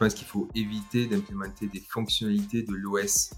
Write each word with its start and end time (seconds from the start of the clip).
pense 0.00 0.14
qu'il 0.14 0.26
faut 0.26 0.48
éviter 0.54 1.06
d'implémenter 1.06 1.66
des 1.66 1.80
fonctionnalités 1.80 2.62
de 2.62 2.72
l'OS. 2.72 3.32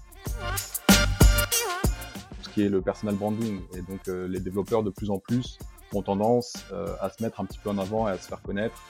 Ce 2.41 2.49
qui 2.53 2.61
est 2.61 2.69
le 2.69 2.81
personal 2.81 3.15
branding. 3.15 3.59
Et 3.73 3.81
donc 3.81 4.07
euh, 4.07 4.29
les 4.29 4.39
développeurs 4.39 4.81
de 4.81 4.89
plus 4.89 5.09
en 5.09 5.19
plus 5.19 5.59
ont 5.91 6.01
tendance 6.01 6.53
euh, 6.71 6.95
à 7.01 7.09
se 7.09 7.21
mettre 7.21 7.41
un 7.41 7.45
petit 7.45 7.59
peu 7.61 7.69
en 7.69 7.77
avant 7.77 8.07
et 8.07 8.11
à 8.11 8.17
se 8.17 8.29
faire 8.29 8.41
connaître. 8.41 8.81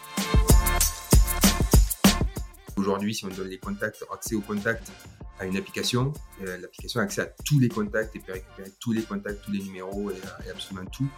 Aujourd'hui, 2.77 3.15
si 3.15 3.25
on 3.25 3.29
donne 3.29 3.49
les 3.49 3.57
contacts, 3.57 4.05
accès 4.13 4.35
aux 4.35 4.41
contacts 4.41 4.91
à 5.39 5.45
une 5.45 5.57
application, 5.57 6.13
euh, 6.45 6.59
l'application 6.59 6.99
a 6.99 7.03
accès 7.03 7.21
à 7.21 7.25
tous 7.43 7.59
les 7.59 7.69
contacts 7.69 8.15
et 8.15 8.19
peut 8.19 8.33
récupérer 8.33 8.71
tous 8.79 8.91
les 8.91 9.01
contacts, 9.01 9.43
tous 9.43 9.51
les 9.51 9.63
numéros 9.63 10.11
et, 10.11 10.45
et 10.45 10.51
absolument 10.51 10.85
tout. 10.91 11.09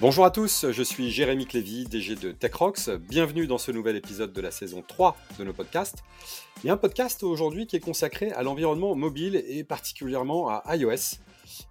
Bonjour 0.00 0.24
à 0.24 0.30
tous, 0.30 0.64
je 0.70 0.82
suis 0.84 1.10
Jérémy 1.10 1.44
Clévy, 1.44 1.84
DG 1.84 2.14
de 2.14 2.30
TechRox. 2.30 2.90
Bienvenue 2.90 3.48
dans 3.48 3.58
ce 3.58 3.72
nouvel 3.72 3.96
épisode 3.96 4.32
de 4.32 4.40
la 4.40 4.52
saison 4.52 4.84
3 4.86 5.16
de 5.40 5.44
nos 5.44 5.52
podcasts. 5.52 6.04
Il 6.62 6.68
y 6.68 6.70
a 6.70 6.74
un 6.74 6.76
podcast 6.76 7.24
aujourd'hui 7.24 7.66
qui 7.66 7.74
est 7.74 7.80
consacré 7.80 8.30
à 8.30 8.44
l'environnement 8.44 8.94
mobile 8.94 9.42
et 9.48 9.64
particulièrement 9.64 10.50
à 10.50 10.76
iOS. 10.76 11.18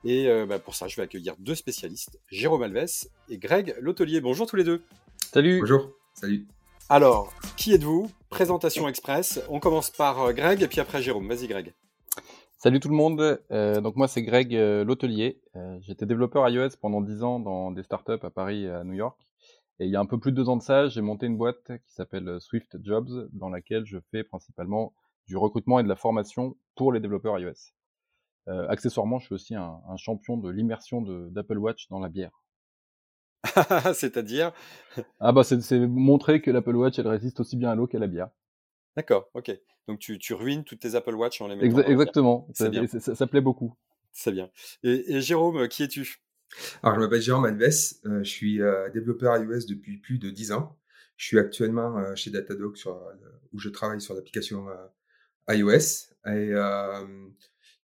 Et 0.04 0.28
euh, 0.28 0.46
bah, 0.46 0.60
pour 0.60 0.76
ça, 0.76 0.90
je 0.90 0.98
vais 0.98 1.04
accueillir 1.04 1.36
deux 1.40 1.56
spécialistes, 1.56 2.20
Jérôme 2.28 2.64
Alves 2.64 3.08
et 3.30 3.38
Greg 3.38 3.78
Lotelier. 3.80 4.20
Bonjour 4.20 4.46
tous 4.46 4.58
les 4.58 4.66
deux. 4.66 4.84
Salut. 5.32 5.62
Bonjour. 5.62 5.92
Salut. 6.14 6.46
Alors, 6.90 7.34
qui 7.56 7.74
êtes-vous? 7.74 8.12
Présentation 8.30 8.90
express. 8.90 9.40
On 9.48 9.62
commence 9.62 9.90
par 9.90 10.20
euh, 10.20 10.34
Greg 10.34 10.62
et 10.62 10.68
puis 10.68 10.82
après 10.82 11.02
Jérôme. 11.02 11.30
Vas-y 11.30 11.48
Greg. 11.48 11.74
Salut 12.60 12.80
tout 12.80 12.90
le 12.90 12.96
monde. 12.96 13.40
Euh, 13.52 13.82
donc 13.82 13.96
moi 13.98 14.08
c'est 14.08 14.24
Greg 14.24 14.56
euh, 14.56 14.84
Lotelier. 14.84 15.40
Euh, 15.56 15.78
J'étais 15.82 16.08
développeur 16.08 16.50
iOS 16.50 16.70
pendant 16.82 17.02
10 17.02 17.22
ans 17.22 17.40
dans 17.40 17.70
des 17.72 17.84
startups 17.84 18.24
à 18.24 18.32
Paris 18.32 18.64
et 18.64 18.70
à 18.72 18.84
New 18.84 18.94
York. 18.94 19.16
Et 19.80 19.86
il 19.86 19.92
y 19.92 19.96
a 19.96 20.00
un 20.00 20.08
peu 20.08 20.20
plus 20.20 20.32
de 20.32 20.38
deux 20.38 20.50
ans 20.50 20.58
de 20.58 20.64
ça, 20.64 20.88
j'ai 20.88 21.02
monté 21.02 21.28
une 21.28 21.38
boîte 21.38 21.68
qui 21.86 21.94
s'appelle 21.94 22.42
Swift 22.42 22.78
Jobs, 22.84 23.30
dans 23.32 23.50
laquelle 23.50 23.86
je 23.86 24.00
fais 24.10 24.24
principalement 24.24 24.94
du 25.28 25.38
recrutement 25.38 25.80
et 25.80 25.84
de 25.84 25.88
la 25.88 25.96
formation 25.96 26.58
pour 26.76 26.92
les 26.92 27.00
développeurs 27.00 27.38
iOS. 27.38 27.74
Euh, 28.48 28.68
accessoirement, 28.70 29.20
je 29.20 29.26
suis 29.26 29.36
aussi 29.36 29.54
un, 29.54 29.80
un 29.88 29.98
champion 29.98 30.36
de 30.38 30.50
l'immersion 30.50 31.04
d'Apple 31.30 31.60
Watch 31.60 31.90
dans 31.90 32.00
la 32.00 32.10
bière. 32.10 32.42
C'est-à-dire? 33.94 34.52
Ah 35.20 35.32
bah 35.32 35.44
c'est 35.44 35.80
montrer 35.80 36.42
que 36.42 36.50
l'Apple 36.50 36.76
Watch 36.76 36.98
elle 36.98 37.08
résiste 37.08 37.40
aussi 37.40 37.56
bien 37.56 37.70
à 37.70 37.76
l'eau 37.76 37.86
qu'à 37.86 38.00
la 38.00 38.08
bière. 38.08 38.30
D'accord, 38.98 39.30
ok. 39.36 39.52
Donc 39.88 40.00
tu, 40.00 40.18
tu, 40.18 40.34
ruines 40.34 40.64
toutes 40.64 40.80
tes 40.80 40.96
Apple 40.96 41.14
Watch 41.14 41.40
en 41.40 41.48
les 41.48 41.56
mettant. 41.56 41.68
Exa 41.68 41.88
exactement, 41.88 42.50
ça, 42.56 42.68
bien. 42.68 42.88
Ça, 42.88 43.14
ça, 43.14 43.28
plaît 43.28 43.42
beaucoup. 43.42 43.78
C'est 44.12 44.32
bien. 44.32 44.50
Et, 44.82 45.14
et, 45.14 45.22
Jérôme, 45.22 45.68
qui 45.68 45.84
es-tu? 45.84 46.18
Alors 46.82 46.96
je 46.96 47.02
m'appelle 47.02 47.22
Jérôme 47.22 47.46
Alves, 47.46 47.62
euh, 48.06 48.24
je 48.24 48.30
suis 48.30 48.60
euh, 48.60 48.90
développeur 48.90 49.38
iOS 49.38 49.68
depuis 49.70 49.98
plus 49.98 50.18
de 50.18 50.32
10 50.32 50.52
ans. 50.54 50.80
Je 51.16 51.28
suis 51.28 51.38
actuellement 51.38 52.00
euh, 52.00 52.16
chez 52.16 52.32
Datadog 52.32 52.76
sur, 52.76 53.00
où 53.54 53.60
je 53.60 53.70
travaille 53.70 54.02
sur 54.02 54.16
l'application 54.16 54.66
iOS. 55.48 56.10
Et 56.26 56.54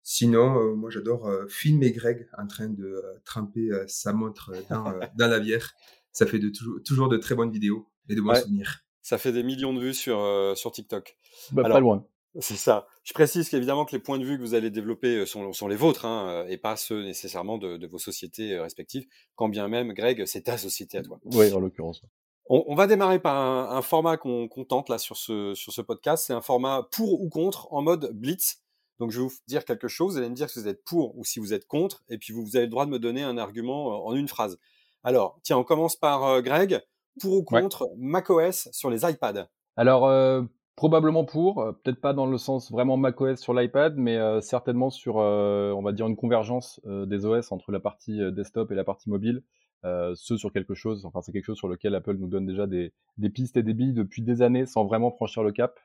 sinon, 0.02 0.76
moi 0.78 0.90
j'adore 0.92 1.30
filmer 1.50 1.92
Greg 1.92 2.30
en 2.38 2.48
train 2.48 2.70
de 2.70 3.04
tremper 3.26 3.70
sa 3.88 4.14
montre 4.14 4.54
dans, 4.70 4.94
dans 5.18 5.28
la 5.28 5.40
bière. 5.42 5.74
Ça 6.14 6.26
fait 6.26 6.40
de, 6.40 6.48
toujours, 6.50 6.82
toujours 6.84 7.10
de 7.10 7.18
très 7.18 7.36
bonnes 7.36 7.52
vidéos 7.52 7.90
et 8.08 8.16
de 8.16 8.22
bons 8.22 8.30
ouais. 8.30 8.42
souvenirs. 8.42 8.86
Ça 9.12 9.18
fait 9.18 9.34
des 9.34 9.44
millions 9.44 9.74
de 9.74 9.82
vues 9.82 9.94
sur, 9.94 10.22
euh, 10.22 10.56
sur 10.56 10.72
TikTok. 10.72 11.18
Bah, 11.52 11.64
Alors, 11.66 11.76
pas 11.76 11.82
loin. 11.82 12.06
C'est 12.40 12.56
ça. 12.56 12.88
Je 13.04 13.12
précise 13.12 13.50
qu'évidemment 13.50 13.84
que 13.84 13.92
les 13.92 14.00
points 14.02 14.18
de 14.18 14.24
vue 14.24 14.38
que 14.38 14.42
vous 14.42 14.54
allez 14.54 14.70
développer 14.70 15.26
sont, 15.26 15.52
sont 15.52 15.68
les 15.68 15.76
vôtres 15.76 16.06
hein, 16.06 16.46
et 16.48 16.56
pas 16.56 16.78
ceux 16.78 17.04
nécessairement 17.04 17.58
de, 17.58 17.76
de, 17.76 17.88
vos 17.88 17.98
sociétés 17.98 18.58
respectives. 18.58 19.06
Quand 19.36 19.50
bien 19.50 19.68
même, 19.68 19.92
Greg, 19.92 20.24
c'est 20.28 20.44
ta 20.44 20.58
société 20.58 20.98
à 20.98 21.04
toi. 21.04 21.20
Oui, 21.26 21.52
en 21.52 21.60
l'occurrence. 21.60 22.04
On, 22.46 22.64
on, 22.68 22.74
va 22.74 22.88
démarrer 22.88 23.20
par 23.20 23.36
un, 23.36 23.76
un 23.76 23.82
format 23.82 24.16
qu'on 24.16 24.48
qu 24.48 24.66
tente 24.66 24.88
là 24.88 24.98
sur 24.98 25.18
ce, 25.18 25.56
sur 25.56 25.74
ce 25.74 25.82
podcast. 25.82 26.24
C'est 26.26 26.34
un 26.34 26.40
format 26.40 26.88
pour 26.90 27.22
ou 27.22 27.28
contre 27.28 27.68
en 27.74 27.82
mode 27.82 28.12
blitz. 28.14 28.62
Donc 29.00 29.12
je 29.12 29.20
vais 29.20 29.28
vous 29.28 29.36
dire 29.48 29.66
quelque 29.66 29.90
chose. 29.90 30.14
Vous 30.14 30.20
allez 30.20 30.30
me 30.30 30.36
dire 30.36 30.50
si 30.50 30.58
vous 30.58 30.70
êtes 30.70 30.86
pour 30.86 31.18
ou 31.18 31.26
si 31.26 31.42
vous 31.42 31.54
êtes 31.54 31.68
contre. 31.68 32.06
Et 32.08 32.18
puis 32.18 32.32
vous, 32.32 32.46
vous 32.46 32.56
avez 32.56 32.68
le 32.68 32.72
droit 32.72 32.86
de 32.86 32.92
me 32.92 33.00
donner 33.00 33.24
un 33.24 33.38
argument 33.38 34.06
en 34.08 34.16
une 34.16 34.30
phrase. 34.30 34.58
Alors, 35.04 35.38
tiens, 35.44 35.58
on 35.58 35.66
commence 35.66 35.98
par 35.98 36.24
euh, 36.24 36.42
Greg 36.42 36.82
pour 37.20 37.34
ou 37.34 37.44
contre 37.44 37.88
ouais. 37.90 37.96
macOS 37.98 38.70
sur 38.72 38.90
les 38.90 39.10
iPads 39.10 39.48
Alors, 39.76 40.08
euh, 40.08 40.44
probablement 40.76 41.26
pour, 41.26 41.62
euh, 41.62 41.72
peut-être 41.72 42.02
pas 42.02 42.14
dans 42.14 42.26
le 42.26 42.38
sens 42.38 42.72
vraiment 42.72 42.98
macOS 42.98 43.40
sur 43.40 43.54
l'iPad, 43.54 43.96
mais 43.98 44.18
euh, 44.18 44.42
certainement 44.42 44.90
sur, 44.90 45.16
on 45.16 45.82
va 45.82 45.92
dire, 45.92 46.08
une 46.08 46.16
convergence 46.16 46.80
des 46.86 47.26
OS 47.26 47.52
entre 47.52 47.72
la 47.72 47.80
partie 47.80 48.20
desktop 48.32 48.72
et 48.72 48.76
la 48.76 48.84
partie 48.84 49.10
mobile. 49.10 49.44
ce 49.84 50.38
sur 50.38 50.54
quelque 50.54 50.74
chose, 50.74 51.06
enfin 51.06 51.22
c'est 51.22 51.32
quelque 51.32 51.46
chose 51.46 51.58
sur 51.58 51.68
lequel 51.68 51.96
Apple 51.96 52.16
nous 52.18 52.28
donne 52.28 52.46
déjà 52.46 52.68
des, 52.68 52.94
des, 53.18 53.30
pistes 53.30 53.58
et 53.58 53.64
des 53.64 53.74
billes 53.74 53.94
depuis 53.94 54.22
des 54.22 54.42
années 54.42 54.66
sans 54.66 54.86
vraiment 54.86 55.12
franchir 55.12 55.44
le 55.44 55.52
cap, 55.52 55.80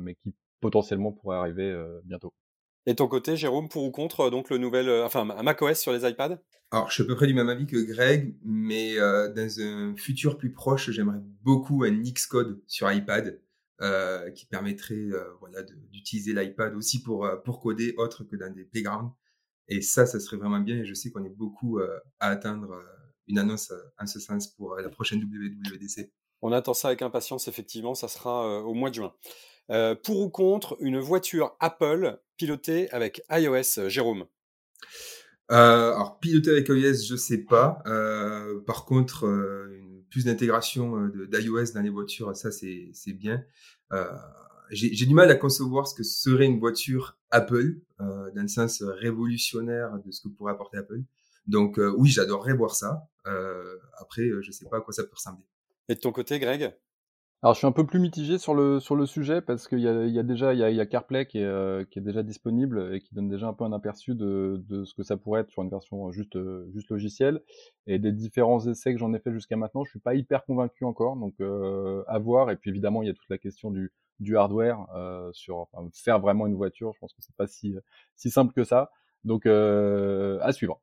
mais 0.00 0.14
qui 0.16 0.34
potentiellement 0.60 1.12
pourrait 1.12 1.38
arriver 1.38 1.74
bientôt. 2.04 2.32
Et 2.86 2.94
ton 2.94 3.06
côté, 3.06 3.36
Jérôme, 3.36 3.68
pour 3.68 3.84
ou 3.84 3.90
contre 3.90 4.30
donc 4.30 4.50
le 4.50 4.58
nouvel, 4.58 4.88
euh, 4.88 5.04
enfin 5.04 5.24
macOS 5.24 5.78
sur 5.78 5.92
les 5.92 6.08
iPads? 6.08 6.38
Alors, 6.72 6.88
je 6.88 6.94
suis 6.94 7.02
à 7.02 7.06
peu 7.06 7.14
près 7.14 7.26
du 7.26 7.34
même 7.34 7.48
avis 7.48 7.66
que 7.66 7.76
Greg, 7.76 8.34
mais 8.44 8.98
euh, 8.98 9.28
dans 9.32 9.60
un 9.60 9.94
futur 9.96 10.38
plus 10.38 10.52
proche, 10.52 10.90
j'aimerais 10.90 11.20
beaucoup 11.42 11.84
un 11.84 12.02
Xcode 12.02 12.62
sur 12.66 12.90
iPad 12.90 13.40
euh, 13.82 14.30
qui 14.30 14.46
permettrait, 14.46 14.94
euh, 14.94 15.24
voilà, 15.40 15.62
d'utiliser 15.62 16.32
l'iPad 16.32 16.74
aussi 16.76 17.02
pour 17.02 17.28
pour 17.44 17.60
coder 17.60 17.94
autre 17.98 18.22
que 18.22 18.36
dans 18.36 18.52
des 18.52 18.64
playgrounds. 18.64 19.12
Et 19.66 19.82
ça, 19.82 20.06
ça 20.06 20.20
serait 20.20 20.36
vraiment 20.36 20.60
bien. 20.60 20.76
Et 20.76 20.84
je 20.84 20.94
sais 20.94 21.10
qu'on 21.10 21.24
est 21.24 21.36
beaucoup 21.36 21.80
euh, 21.80 21.98
à 22.20 22.28
atteindre 22.28 22.80
une 23.26 23.38
annonce 23.38 23.72
en 23.98 24.06
ce 24.06 24.20
sens 24.20 24.46
pour 24.46 24.76
la 24.76 24.88
prochaine 24.88 25.20
WWDC. 25.20 26.12
On 26.42 26.52
attend 26.52 26.74
ça 26.74 26.88
avec 26.88 27.02
impatience, 27.02 27.48
effectivement. 27.48 27.94
Ça 27.94 28.06
sera 28.06 28.60
au 28.62 28.72
mois 28.72 28.90
de 28.90 28.94
juin. 28.94 29.12
Euh, 29.72 29.94
pour 29.94 30.20
ou 30.20 30.28
contre 30.28 30.76
une 30.80 30.98
voiture 30.98 31.56
Apple 31.58 32.20
pilotée 32.36 32.90
avec 32.90 33.24
iOS, 33.30 33.88
Jérôme? 33.88 34.26
Euh, 35.50 35.94
Alors, 35.94 36.18
pilotée 36.20 36.50
avec 36.50 36.68
iOS, 36.68 37.04
je 37.08 37.16
sais 37.16 37.38
pas. 37.38 37.82
Euh, 37.86 38.60
par 38.66 38.84
contre, 38.84 39.24
une, 39.24 40.04
plus 40.10 40.26
d'intégration 40.26 41.08
d'iOS 41.08 41.72
dans 41.74 41.80
les 41.80 41.88
voitures, 41.88 42.36
ça, 42.36 42.50
c'est 42.50 43.12
bien. 43.14 43.42
J'ai 44.70 45.06
du 45.06 45.14
mal 45.14 45.30
à 45.30 45.36
concevoir 45.36 45.86
ce 45.86 45.94
que 45.94 46.02
serait 46.02 46.44
une 46.44 46.58
voiture 46.58 47.18
Apple, 47.30 47.76
dans 47.98 48.42
le 48.42 48.48
sens 48.48 48.82
révolutionnaire 48.82 49.98
de 50.04 50.10
ce 50.10 50.20
que 50.20 50.28
pourrait 50.28 50.52
apporter 50.52 50.76
Apple. 50.76 51.00
Donc, 51.46 51.80
oui, 51.96 52.10
j'adorerais 52.10 52.52
voir 52.52 52.74
ça. 52.74 53.08
après, 53.98 54.28
je 54.42 54.50
sais 54.52 54.66
pas 54.68 54.78
à 54.78 54.80
quoi 54.82 54.92
ça 54.92 55.04
peut 55.04 55.14
ressembler. 55.14 55.46
Et 55.88 55.94
de 55.94 56.00
ton 56.00 56.12
côté, 56.12 56.38
Greg? 56.38 56.74
Alors 57.42 57.54
je 57.54 57.58
suis 57.58 57.66
un 57.66 57.72
peu 57.72 57.84
plus 57.84 57.98
mitigé 57.98 58.38
sur 58.38 58.54
le 58.54 58.78
sur 58.78 58.94
le 58.94 59.04
sujet 59.04 59.42
parce 59.42 59.66
qu'il 59.66 59.80
y 59.80 59.88
a, 59.88 60.06
y 60.06 60.18
a 60.18 60.22
déjà 60.22 60.54
il 60.54 60.60
y 60.60 60.62
a, 60.62 60.70
y 60.70 60.80
a 60.80 60.86
CarPlay 60.86 61.26
qui 61.26 61.38
est, 61.38 61.44
euh, 61.44 61.84
qui 61.84 61.98
est 61.98 62.02
déjà 62.02 62.22
disponible 62.22 62.94
et 62.94 63.00
qui 63.00 63.14
donne 63.16 63.28
déjà 63.28 63.48
un 63.48 63.52
peu 63.52 63.64
un 63.64 63.72
aperçu 63.72 64.14
de, 64.14 64.62
de 64.68 64.84
ce 64.84 64.94
que 64.94 65.02
ça 65.02 65.16
pourrait 65.16 65.40
être 65.40 65.50
sur 65.50 65.62
une 65.64 65.68
version 65.68 66.12
juste 66.12 66.38
juste 66.72 66.88
logicielle 66.90 67.42
et 67.88 67.98
des 67.98 68.12
différents 68.12 68.64
essais 68.66 68.92
que 68.92 68.98
j'en 69.00 69.12
ai 69.12 69.18
fait 69.18 69.32
jusqu'à 69.32 69.56
maintenant 69.56 69.82
je 69.82 69.90
suis 69.90 69.98
pas 69.98 70.14
hyper 70.14 70.44
convaincu 70.44 70.84
encore 70.84 71.16
donc 71.16 71.34
euh, 71.40 72.04
à 72.06 72.20
voir 72.20 72.50
et 72.50 72.56
puis 72.56 72.70
évidemment 72.70 73.02
il 73.02 73.08
y 73.08 73.10
a 73.10 73.14
toute 73.14 73.28
la 73.28 73.38
question 73.38 73.72
du 73.72 73.92
du 74.20 74.36
hardware 74.36 74.86
euh, 74.94 75.28
sur 75.32 75.66
enfin, 75.72 75.88
faire 75.94 76.20
vraiment 76.20 76.46
une 76.46 76.54
voiture 76.54 76.92
je 76.94 77.00
pense 77.00 77.12
que 77.12 77.22
c'est 77.22 77.34
pas 77.34 77.48
si 77.48 77.74
si 78.14 78.30
simple 78.30 78.52
que 78.52 78.62
ça 78.62 78.92
donc 79.24 79.46
euh, 79.46 80.38
à 80.42 80.52
suivre 80.52 80.80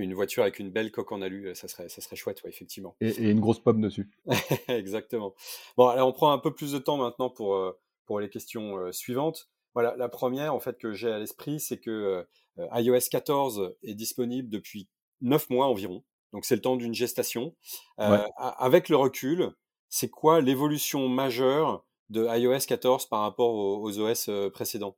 une 0.00 0.14
voiture 0.14 0.42
avec 0.42 0.58
une 0.58 0.70
belle 0.70 0.90
coque 0.90 1.12
en 1.12 1.22
alu, 1.22 1.54
ça 1.54 1.68
serait, 1.68 1.88
ça 1.88 2.00
serait 2.00 2.16
chouette, 2.16 2.42
ouais, 2.42 2.50
effectivement. 2.50 2.96
Et, 3.00 3.08
et, 3.08 3.30
une 3.30 3.40
grosse 3.40 3.60
pomme 3.60 3.80
dessus. 3.80 4.10
Exactement. 4.68 5.34
Bon, 5.76 5.86
alors 5.86 6.08
on 6.08 6.12
prend 6.12 6.32
un 6.32 6.38
peu 6.38 6.52
plus 6.52 6.72
de 6.72 6.78
temps 6.78 6.96
maintenant 6.96 7.30
pour, 7.30 7.74
pour 8.06 8.20
les 8.20 8.28
questions 8.28 8.92
suivantes. 8.92 9.50
Voilà, 9.74 9.94
la 9.96 10.08
première, 10.08 10.54
en 10.54 10.60
fait, 10.60 10.78
que 10.78 10.92
j'ai 10.92 11.10
à 11.10 11.18
l'esprit, 11.18 11.60
c'est 11.60 11.78
que 11.78 12.24
euh, 12.58 12.66
iOS 12.74 13.08
14 13.10 13.76
est 13.82 13.94
disponible 13.94 14.48
depuis 14.48 14.88
9 15.20 15.50
mois 15.50 15.66
environ. 15.66 16.02
Donc 16.32 16.44
c'est 16.44 16.56
le 16.56 16.60
temps 16.60 16.76
d'une 16.76 16.94
gestation. 16.94 17.54
Euh, 17.98 18.18
ouais. 18.18 18.24
Avec 18.36 18.88
le 18.88 18.96
recul, 18.96 19.52
c'est 19.88 20.10
quoi 20.10 20.40
l'évolution 20.40 21.08
majeure 21.08 21.84
de 22.08 22.26
iOS 22.26 22.66
14 22.66 23.06
par 23.06 23.20
rapport 23.20 23.52
aux, 23.52 23.82
aux 23.82 23.98
OS 23.98 24.30
précédents? 24.52 24.96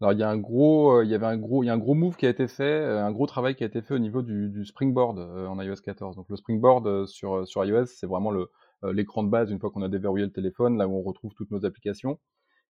Alors 0.00 0.12
il 0.12 0.18
y 0.18 0.22
a 0.22 0.28
un 0.28 0.36
gros, 0.36 0.98
euh, 0.98 1.04
il 1.04 1.10
y 1.10 1.14
avait 1.14 1.26
un 1.26 1.38
gros, 1.38 1.62
il 1.62 1.66
y 1.66 1.70
a 1.70 1.72
un 1.72 1.78
gros 1.78 1.94
move 1.94 2.16
qui 2.16 2.26
a 2.26 2.28
été 2.28 2.48
fait, 2.48 2.64
euh, 2.64 3.02
un 3.02 3.12
gros 3.12 3.26
travail 3.26 3.54
qui 3.54 3.64
a 3.64 3.66
été 3.66 3.80
fait 3.80 3.94
au 3.94 3.98
niveau 3.98 4.20
du, 4.20 4.64
Springboard 4.66 5.18
euh, 5.18 5.46
en 5.46 5.60
iOS 5.60 5.76
14. 5.76 6.16
Donc 6.16 6.26
le 6.28 6.36
Springboard 6.36 7.06
sur 7.06 7.46
sur 7.48 7.64
iOS, 7.64 7.86
c'est 7.86 8.06
vraiment 8.06 8.30
le 8.30 8.50
l'écran 8.92 9.22
de 9.24 9.30
base 9.30 9.50
une 9.50 9.58
fois 9.58 9.70
qu'on 9.70 9.82
a 9.82 9.88
déverrouillé 9.88 10.26
le 10.26 10.32
téléphone, 10.32 10.76
là 10.76 10.86
où 10.86 10.94
on 10.96 11.02
retrouve 11.02 11.32
toutes 11.34 11.50
nos 11.50 11.64
applications. 11.64 12.18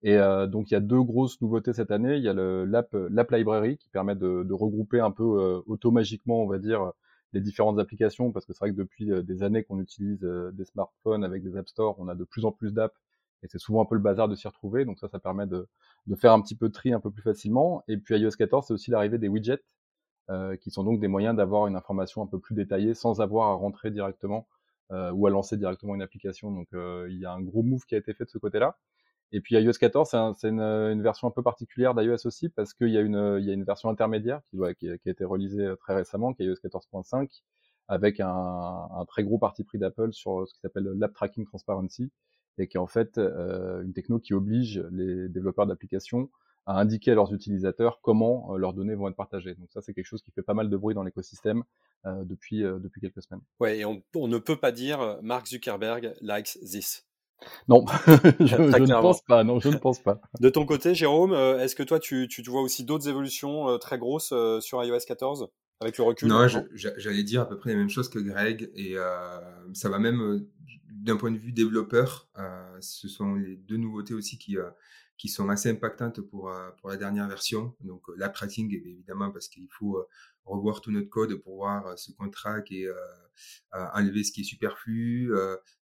Et 0.03 0.17
donc 0.47 0.71
il 0.71 0.73
y 0.73 0.77
a 0.77 0.79
deux 0.79 1.03
grosses 1.03 1.39
nouveautés 1.41 1.73
cette 1.73 1.91
année. 1.91 2.17
Il 2.17 2.23
y 2.23 2.29
a 2.29 2.33
l'app 2.33 2.89
l'app 3.09 3.31
library 3.31 3.77
qui 3.77 3.89
permet 3.89 4.15
de, 4.15 4.53
regrouper 4.53 4.99
un 4.99 5.11
peu 5.11 5.61
automagiquement, 5.67 6.41
on 6.43 6.47
va 6.47 6.57
dire, 6.57 6.91
les 7.33 7.41
différentes 7.41 7.79
applications, 7.79 8.31
parce 8.31 8.45
que 8.45 8.53
c'est 8.53 8.59
vrai 8.59 8.71
que 8.71 8.77
depuis 8.77 9.11
des 9.23 9.43
années 9.43 9.63
qu'on 9.63 9.79
utilise 9.79 10.19
des 10.21 10.65
smartphones 10.65 11.23
avec 11.23 11.43
des 11.43 11.55
app 11.55 11.67
stores, 11.69 11.95
on 11.99 12.07
a 12.07 12.15
de 12.15 12.23
plus 12.23 12.45
en 12.45 12.51
plus 12.51 12.73
d'apps 12.73 12.97
et 13.43 13.47
c'est 13.47 13.59
souvent 13.59 13.81
un 13.81 13.85
peu 13.85 13.95
le 13.95 14.01
bazar 14.01 14.27
de 14.27 14.35
s'y 14.35 14.47
retrouver. 14.47 14.85
Donc 14.85 14.99
ça, 14.99 15.07
ça 15.07 15.19
permet 15.19 15.47
de, 15.47 15.67
faire 16.15 16.33
un 16.33 16.41
petit 16.41 16.55
peu 16.55 16.67
de 16.67 16.73
tri 16.73 16.93
un 16.93 16.99
peu 16.99 17.11
plus 17.11 17.23
facilement. 17.23 17.83
Et 17.87 17.97
puis 17.97 18.17
iOS 18.17 18.31
14, 18.31 18.67
c'est 18.67 18.73
aussi 18.73 18.91
l'arrivée 18.91 19.17
des 19.17 19.27
widgets, 19.27 19.63
euh, 20.29 20.55
qui 20.57 20.71
sont 20.71 20.83
donc 20.83 20.99
des 20.99 21.07
moyens 21.07 21.35
d'avoir 21.35 21.67
une 21.67 21.75
information 21.75 22.21
un 22.23 22.27
peu 22.27 22.39
plus 22.39 22.55
détaillée 22.55 22.93
sans 22.93 23.21
avoir 23.21 23.49
à 23.49 23.53
rentrer 23.53 23.91
directement 23.91 24.47
ou 25.13 25.25
à 25.25 25.29
lancer 25.29 25.55
directement 25.55 25.95
une 25.95 26.01
application. 26.01 26.51
Donc 26.51 26.67
il 26.73 27.17
y 27.17 27.25
a 27.25 27.31
un 27.31 27.41
gros 27.41 27.63
move 27.63 27.85
qui 27.85 27.95
a 27.95 27.97
été 27.97 28.13
fait 28.13 28.25
de 28.25 28.29
ce 28.29 28.37
côté-là. 28.37 28.77
Et 29.31 29.39
puis 29.39 29.55
iOS 29.55 29.73
14, 29.79 30.09
c'est 30.37 30.49
une, 30.49 31.01
version 31.01 31.29
un 31.29 31.31
peu 31.31 31.41
particulière 31.41 31.95
d'iOS 31.95 32.25
aussi 32.27 32.49
parce 32.49 32.73
qu'il 32.73 32.89
y, 32.89 32.93
y 32.93 32.97
a 32.97 33.01
une 33.01 33.63
version 33.63 33.89
intermédiaire 33.89 34.41
qui, 34.77 34.89
a 34.89 34.95
été 35.05 35.23
réalisée 35.23 35.73
très 35.79 35.95
récemment, 35.95 36.33
qui 36.33 36.43
est 36.43 36.47
iOS 36.47 36.55
14.5, 36.55 37.41
avec 37.87 38.19
un, 38.19 38.27
un, 38.27 39.05
très 39.05 39.23
gros 39.23 39.37
parti 39.37 39.63
pris 39.63 39.77
d'Apple 39.77 40.11
sur 40.11 40.47
ce 40.47 40.53
qui 40.53 40.59
s'appelle 40.59 40.91
l'App 40.97 41.13
Tracking 41.13 41.45
Transparency, 41.45 42.11
et 42.57 42.67
qui 42.67 42.77
est 42.77 42.79
en 42.79 42.87
fait 42.87 43.17
euh, 43.17 43.81
une 43.83 43.93
techno 43.93 44.19
qui 44.19 44.33
oblige 44.33 44.83
les 44.91 45.29
développeurs 45.29 45.67
d'applications 45.67 46.29
à 46.65 46.79
indiquer 46.79 47.11
à 47.11 47.15
leurs 47.15 47.33
utilisateurs 47.33 47.99
comment 48.01 48.53
euh, 48.53 48.57
leurs 48.57 48.73
données 48.73 48.95
vont 48.95 49.07
être 49.07 49.15
partagées. 49.15 49.55
Donc 49.55 49.71
ça, 49.71 49.81
c'est 49.81 49.93
quelque 49.93 50.05
chose 50.05 50.21
qui 50.21 50.31
fait 50.31 50.43
pas 50.43 50.53
mal 50.53 50.69
de 50.69 50.77
bruit 50.77 50.95
dans 50.95 51.03
l'écosystème 51.03 51.63
euh, 52.05 52.23
depuis, 52.23 52.63
euh, 52.63 52.79
depuis 52.79 53.01
quelques 53.01 53.21
semaines. 53.23 53.41
Ouais, 53.59 53.79
et 53.79 53.85
on, 53.85 54.01
on, 54.15 54.27
ne 54.27 54.37
peut 54.37 54.57
pas 54.57 54.71
dire 54.71 55.19
Mark 55.21 55.47
Zuckerberg 55.47 56.13
likes 56.21 56.59
this. 56.61 57.05
Non, 57.67 57.85
je, 58.07 58.45
je 58.45 58.55
ne 58.61 59.01
pense 59.01 59.23
pas. 59.23 59.43
Non, 59.43 59.59
je 59.59 59.69
ne 59.69 59.77
pense 59.77 59.99
pas. 59.99 60.21
De 60.39 60.49
ton 60.49 60.65
côté, 60.67 60.93
Jérôme, 60.93 61.33
est-ce 61.33 61.75
que 61.75 61.81
toi, 61.81 61.99
tu, 61.99 62.27
tu 62.27 62.43
vois 62.43 62.61
aussi 62.61 62.85
d'autres 62.85 63.09
évolutions 63.09 63.79
très 63.79 63.97
grosses 63.97 64.31
sur 64.59 64.83
iOS 64.83 64.99
14 65.07 65.49
avec 65.79 65.97
le 65.97 66.03
recul? 66.03 66.27
Non, 66.27 66.47
j'allais 66.75 67.23
dire 67.23 67.41
à 67.41 67.49
peu 67.49 67.57
près 67.57 67.71
la 67.71 67.77
même 67.77 67.89
chose 67.89 68.09
que 68.09 68.19
Greg, 68.19 68.69
et 68.75 68.95
euh, 68.95 69.39
ça 69.73 69.89
va 69.89 69.97
même 69.97 70.45
d'un 71.01 71.17
point 71.17 71.31
de 71.31 71.37
vue 71.37 71.51
développeur, 71.51 72.29
euh, 72.37 72.77
ce 72.79 73.07
sont 73.07 73.33
les 73.35 73.57
deux 73.57 73.77
nouveautés 73.77 74.13
aussi 74.13 74.37
qui, 74.37 74.57
euh, 74.57 74.69
qui 75.17 75.29
sont 75.29 75.49
assez 75.49 75.69
impactantes 75.69 76.21
pour, 76.21 76.49
euh, 76.49 76.69
pour 76.79 76.89
la 76.89 76.97
dernière 76.97 77.27
version. 77.27 77.75
Donc 77.81 78.03
l'app 78.17 78.33
tracking, 78.33 78.71
évidemment, 78.73 79.31
parce 79.31 79.47
qu'il 79.47 79.67
faut 79.69 80.05
revoir 80.45 80.81
tout 80.81 80.91
notre 80.91 81.09
code 81.09 81.35
pour 81.35 81.55
voir 81.55 81.97
ce 81.97 82.11
qu'on 82.11 82.29
traque 82.29 82.71
et 82.71 82.89
enlever 83.71 84.23
ce 84.23 84.31
qui 84.31 84.41
est 84.41 84.45
superflu, 84.45 85.31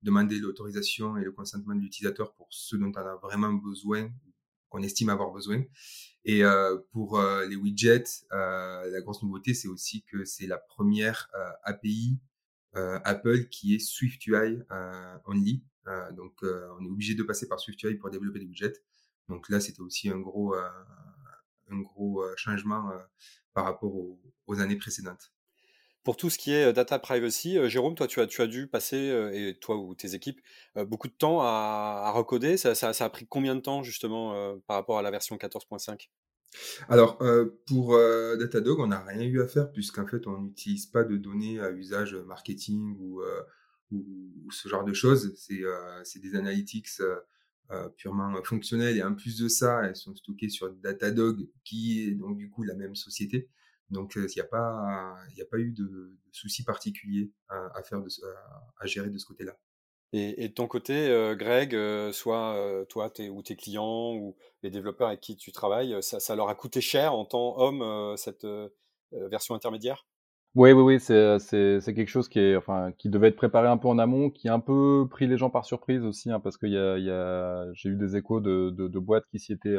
demander 0.02 0.38
l'autorisation 0.38 1.18
et 1.18 1.24
le 1.24 1.32
consentement 1.32 1.74
de 1.74 1.80
l'utilisateur 1.80 2.32
pour 2.34 2.46
ce 2.50 2.76
dont 2.76 2.92
on 2.94 2.98
a 2.98 3.16
vraiment 3.16 3.52
besoin, 3.52 4.10
qu'on 4.70 4.82
estime 4.82 5.10
avoir 5.10 5.30
besoin. 5.30 5.62
Et 6.24 6.42
pour 6.90 7.20
les 7.20 7.56
widgets, 7.56 8.24
la 8.30 9.00
grosse 9.02 9.22
nouveauté, 9.22 9.52
c'est 9.52 9.68
aussi 9.68 10.02
que 10.04 10.24
c'est 10.24 10.46
la 10.46 10.58
première 10.58 11.30
API 11.62 12.18
Apple 13.05 13.49
qui 13.49 13.75
est 13.75 13.78
SwiftUI 13.78 14.62
euh, 14.70 15.19
only. 15.26 15.62
Euh, 15.87 16.12
donc, 16.12 16.34
on 16.43 16.84
est 16.84 16.90
obligé 16.90 17.14
de 17.14 17.23
passer 17.23 17.49
par 17.49 17.61
SwiftUI 17.61 17.94
pour 17.94 18.11
développer 18.11 18.38
des 18.38 18.46
widgets. 18.46 18.82
Donc 19.28 19.49
là, 19.49 19.61
c'était 19.61 19.81
aussi 19.81 20.08
un 20.08 20.20
gros, 20.20 20.55
changement 22.37 22.90
par 23.55 23.64
rapport 23.64 23.93
aux, 24.46 24.61
années 24.61 24.76
précédentes. 24.76 25.32
Pour 26.05 26.17
tout 26.17 26.31
ce 26.31 26.38
qui 26.38 26.52
est 26.52 26.73
data 26.73 27.00
privacy, 27.00 27.58
Jérôme, 27.69 27.96
toi, 27.96 28.06
tu 28.06 28.20
as, 28.20 28.28
tu 28.28 28.40
as 28.40 28.46
dû 28.46 28.69
passer, 28.69 28.96
et 29.32 29.58
toi 29.58 29.76
ou 29.76 29.94
tes 29.94 30.14
équipes, 30.14 30.40
beaucoup 30.87 31.08
de 31.08 31.12
temps 31.12 31.40
à, 31.40 32.12
recoder. 32.14 32.56
Ça, 32.56 32.73
a 32.73 33.11
pris 33.11 33.26
combien 33.26 33.56
de 33.56 33.61
temps, 33.61 33.82
justement, 33.82 34.56
par 34.67 34.76
rapport 34.76 34.99
à 34.99 35.02
la 35.02 35.11
version 35.11 35.37
14.5 35.37 36.08
alors, 36.88 37.20
euh, 37.23 37.47
pour 37.67 37.94
euh, 37.94 38.37
Datadog, 38.37 38.81
on 38.81 38.88
n'a 38.88 39.03
rien 39.03 39.23
eu 39.23 39.41
à 39.41 39.47
faire 39.47 39.70
puisqu'en 39.70 40.06
fait, 40.06 40.26
on 40.26 40.41
n'utilise 40.41 40.87
pas 40.87 41.05
de 41.05 41.17
données 41.17 41.61
à 41.61 41.70
usage 41.70 42.14
marketing 42.14 42.97
ou, 42.99 43.20
euh, 43.20 43.43
ce 44.50 44.69
genre 44.69 44.85
de 44.85 44.93
choses. 44.93 45.35
C'est 45.37 45.62
euh, 45.62 46.03
des 46.17 46.35
analytics 46.35 46.88
euh, 47.00 47.88
purement 47.97 48.43
fonctionnels 48.44 48.97
et 48.97 49.03
en 49.03 49.14
plus 49.14 49.38
de 49.38 49.49
ça, 49.49 49.82
elles 49.85 49.97
sont 49.97 50.14
stockées 50.14 50.49
sur 50.49 50.70
Datadog 50.70 51.49
qui 51.64 52.03
est 52.03 52.12
donc 52.12 52.37
du 52.37 52.50
coup 52.50 52.62
la 52.62 52.75
même 52.75 52.94
société. 52.94 53.49
Donc, 53.88 54.17
il 54.17 54.26
n'y 54.26 54.41
a, 54.41 54.44
pas, 54.44 55.17
eu 55.59 55.70
de, 55.70 56.17
soucis 56.32 56.64
particuliers 56.64 57.31
à, 57.49 57.85
faire, 57.85 58.02
à 58.79 58.87
gérer 58.87 59.11
de 59.11 59.19
ce 59.19 59.25
côté-là. 59.25 59.56
Et, 60.16 60.48
de 60.48 60.52
ton 60.54 60.66
côté, 60.66 61.08
euh, 61.08 61.34
Greg, 61.34 61.74
euh, 61.74 62.10
soit 62.10 62.54
euh, 62.54 62.84
toi 62.86 63.10
tes, 63.10 63.28
ou 63.28 63.42
tes 63.42 63.54
clients 63.54 64.14
ou 64.14 64.34
les 64.62 64.70
développeurs 64.70 65.08
avec 65.08 65.20
qui 65.20 65.36
tu 65.36 65.52
travailles, 65.52 65.96
ça, 66.00 66.36
leur 66.36 66.48
a 66.48 66.54
coûté 66.54 66.80
cher 66.80 67.14
en 67.14 67.24
tant 67.24 67.58
homme 67.58 68.16
cette 68.16 68.46
version 69.12 69.54
intermédiaire? 69.54 70.06
Oui, 70.54 70.72
oui, 70.72 70.82
oui, 70.82 71.00
c'est 71.00 71.94
quelque 71.94 72.08
chose 72.08 72.28
qui, 72.28 72.38
est, 72.38 72.56
enfin, 72.56 72.92
qui 72.96 73.10
devait 73.10 73.28
être 73.28 73.36
préparé 73.36 73.68
un 73.68 73.76
peu 73.76 73.88
en 73.88 73.98
amont, 73.98 74.30
qui 74.30 74.48
a 74.48 74.54
un 74.54 74.60
peu 74.60 75.06
pris 75.10 75.26
les 75.26 75.36
gens 75.36 75.50
par 75.50 75.66
surprise 75.66 76.02
aussi, 76.02 76.30
hein, 76.30 76.40
parce 76.40 76.56
que 76.56 76.66
y 76.66 76.78
a, 76.78 77.72
j'ai 77.74 77.90
eu 77.90 77.96
des 77.96 78.16
échos 78.16 78.40
de, 78.40 78.70
de, 78.70 78.88
de, 78.88 78.98
boîtes 78.98 79.26
qui 79.30 79.38
s'y 79.38 79.52
étaient 79.52 79.76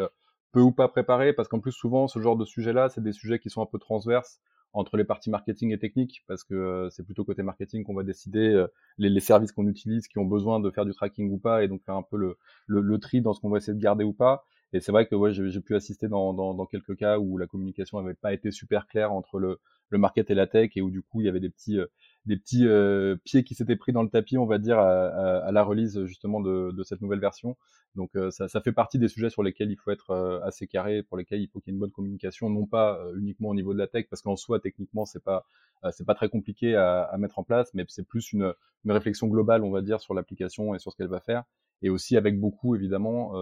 peu 0.51 0.61
ou 0.61 0.71
pas 0.71 0.87
préparées, 0.87 1.33
parce 1.33 1.49
qu'en 1.49 1.59
plus 1.59 1.71
souvent 1.71 2.07
ce 2.07 2.19
genre 2.19 2.37
de 2.37 2.45
sujet-là, 2.45 2.89
c'est 2.89 3.01
des 3.01 3.13
sujets 3.13 3.39
qui 3.39 3.49
sont 3.49 3.61
un 3.61 3.65
peu 3.65 3.79
transverses 3.79 4.39
entre 4.73 4.97
les 4.97 5.03
parties 5.03 5.29
marketing 5.29 5.71
et 5.71 5.79
technique, 5.79 6.23
parce 6.27 6.43
que 6.43 6.53
euh, 6.53 6.89
c'est 6.89 7.03
plutôt 7.03 7.23
côté 7.23 7.41
marketing 7.43 7.83
qu'on 7.83 7.93
va 7.93 8.03
décider 8.03 8.49
euh, 8.49 8.67
les, 8.97 9.19
services 9.19 9.51
qu'on 9.51 9.67
utilise 9.67 10.07
qui 10.07 10.19
ont 10.19 10.25
besoin 10.25 10.59
de 10.59 10.69
faire 10.69 10.85
du 10.85 10.93
tracking 10.93 11.31
ou 11.31 11.37
pas, 11.37 11.63
et 11.63 11.67
donc 11.67 11.83
faire 11.83 11.95
un 11.95 12.03
peu 12.03 12.17
le, 12.17 12.37
le, 12.67 12.81
le 12.81 12.99
tri 12.99 13.21
dans 13.21 13.33
ce 13.33 13.39
qu'on 13.39 13.49
va 13.49 13.57
essayer 13.57 13.73
de 13.73 13.81
garder 13.81 14.03
ou 14.03 14.13
pas. 14.13 14.45
Et 14.73 14.79
c'est 14.81 14.91
vrai 14.91 15.07
que 15.07 15.15
ouais, 15.15 15.31
j'ai 15.31 15.61
pu 15.61 15.75
assister 15.75 16.07
dans, 16.07 16.33
dans, 16.33 16.53
dans, 16.53 16.65
quelques 16.65 16.97
cas 16.97 17.17
où 17.19 17.37
la 17.37 17.47
communication 17.47 18.01
n'avait 18.01 18.15
pas 18.15 18.33
été 18.33 18.51
super 18.51 18.87
claire 18.87 19.13
entre 19.13 19.39
le, 19.39 19.59
le 19.89 19.97
market 19.97 20.29
et 20.29 20.35
la 20.35 20.47
tech, 20.47 20.71
et 20.75 20.81
où 20.81 20.89
du 20.89 21.01
coup 21.01 21.21
il 21.21 21.25
y 21.25 21.29
avait 21.29 21.39
des 21.39 21.49
petits 21.49 21.79
euh, 21.79 21.85
des 22.27 22.37
petits 22.37 22.67
euh, 22.67 23.15
pieds 23.23 23.43
qui 23.43 23.55
s'étaient 23.55 23.77
pris 23.77 23.93
dans 23.93 24.03
le 24.03 24.09
tapis, 24.09 24.37
on 24.37 24.45
va 24.45 24.57
dire, 24.57 24.77
à, 24.77 25.07
à, 25.39 25.51
la 25.51 25.63
release 25.63 26.03
justement 26.05 26.41
de, 26.41 26.71
de, 26.71 26.83
cette 26.83 27.01
nouvelle 27.01 27.21
version. 27.21 27.55
Donc 27.95 28.15
euh, 28.15 28.29
ça, 28.31 28.49
ça, 28.49 28.61
fait 28.61 28.73
partie 28.73 28.99
des 28.99 29.07
sujets 29.07 29.29
sur 29.29 29.43
lesquels 29.43 29.71
il 29.71 29.77
faut 29.77 29.91
être 29.91 30.11
euh, 30.11 30.39
assez 30.43 30.67
carré, 30.67 31.03
pour 31.03 31.17
lesquels 31.17 31.41
il 31.41 31.47
faut 31.47 31.61
qu'il 31.61 31.71
y 31.71 31.73
ait 31.73 31.75
une 31.75 31.79
bonne 31.79 31.91
communication, 31.91 32.49
non 32.49 32.65
pas 32.65 32.99
uniquement 33.15 33.49
au 33.49 33.55
niveau 33.55 33.73
de 33.73 33.79
la 33.79 33.87
tech, 33.87 34.07
parce 34.09 34.21
qu'en 34.21 34.35
soi 34.35 34.59
techniquement 34.59 35.05
c'est 35.05 35.23
pas 35.23 35.45
c'est 35.91 36.05
pas 36.05 36.15
très 36.15 36.27
compliqué 36.27 36.75
à, 36.75 37.03
à, 37.03 37.17
mettre 37.17 37.39
en 37.39 37.43
place, 37.43 37.71
mais 37.73 37.85
c'est 37.87 38.05
plus 38.05 38.33
une, 38.33 38.53
une, 38.83 38.91
réflexion 38.91 39.27
globale, 39.27 39.63
on 39.63 39.69
va 39.69 39.81
dire, 39.81 40.01
sur 40.01 40.15
l'application 40.15 40.73
et 40.73 40.79
sur 40.79 40.91
ce 40.91 40.97
qu'elle 40.97 41.07
va 41.07 41.19
faire, 41.19 41.43
et 41.81 41.89
aussi 41.89 42.17
avec 42.17 42.39
beaucoup 42.39 42.75
évidemment 42.75 43.33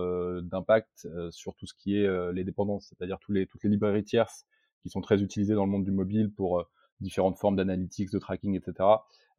d'impact 0.41 1.07
sur 1.31 1.55
tout 1.55 1.65
ce 1.65 1.73
qui 1.73 1.97
est 1.97 2.33
les 2.33 2.43
dépendances, 2.43 2.87
c'est-à-dire 2.89 3.17
tous 3.19 3.31
les 3.31 3.47
toutes 3.47 3.63
les 3.63 3.69
librairies 3.69 4.03
tierces 4.03 4.45
qui 4.81 4.89
sont 4.89 5.01
très 5.01 5.21
utilisées 5.21 5.53
dans 5.53 5.65
le 5.65 5.71
monde 5.71 5.85
du 5.85 5.91
mobile 5.91 6.31
pour 6.31 6.65
différentes 7.01 7.37
formes 7.37 7.55
d'analytics, 7.55 8.11
de 8.11 8.19
tracking, 8.19 8.55
etc. 8.55 8.89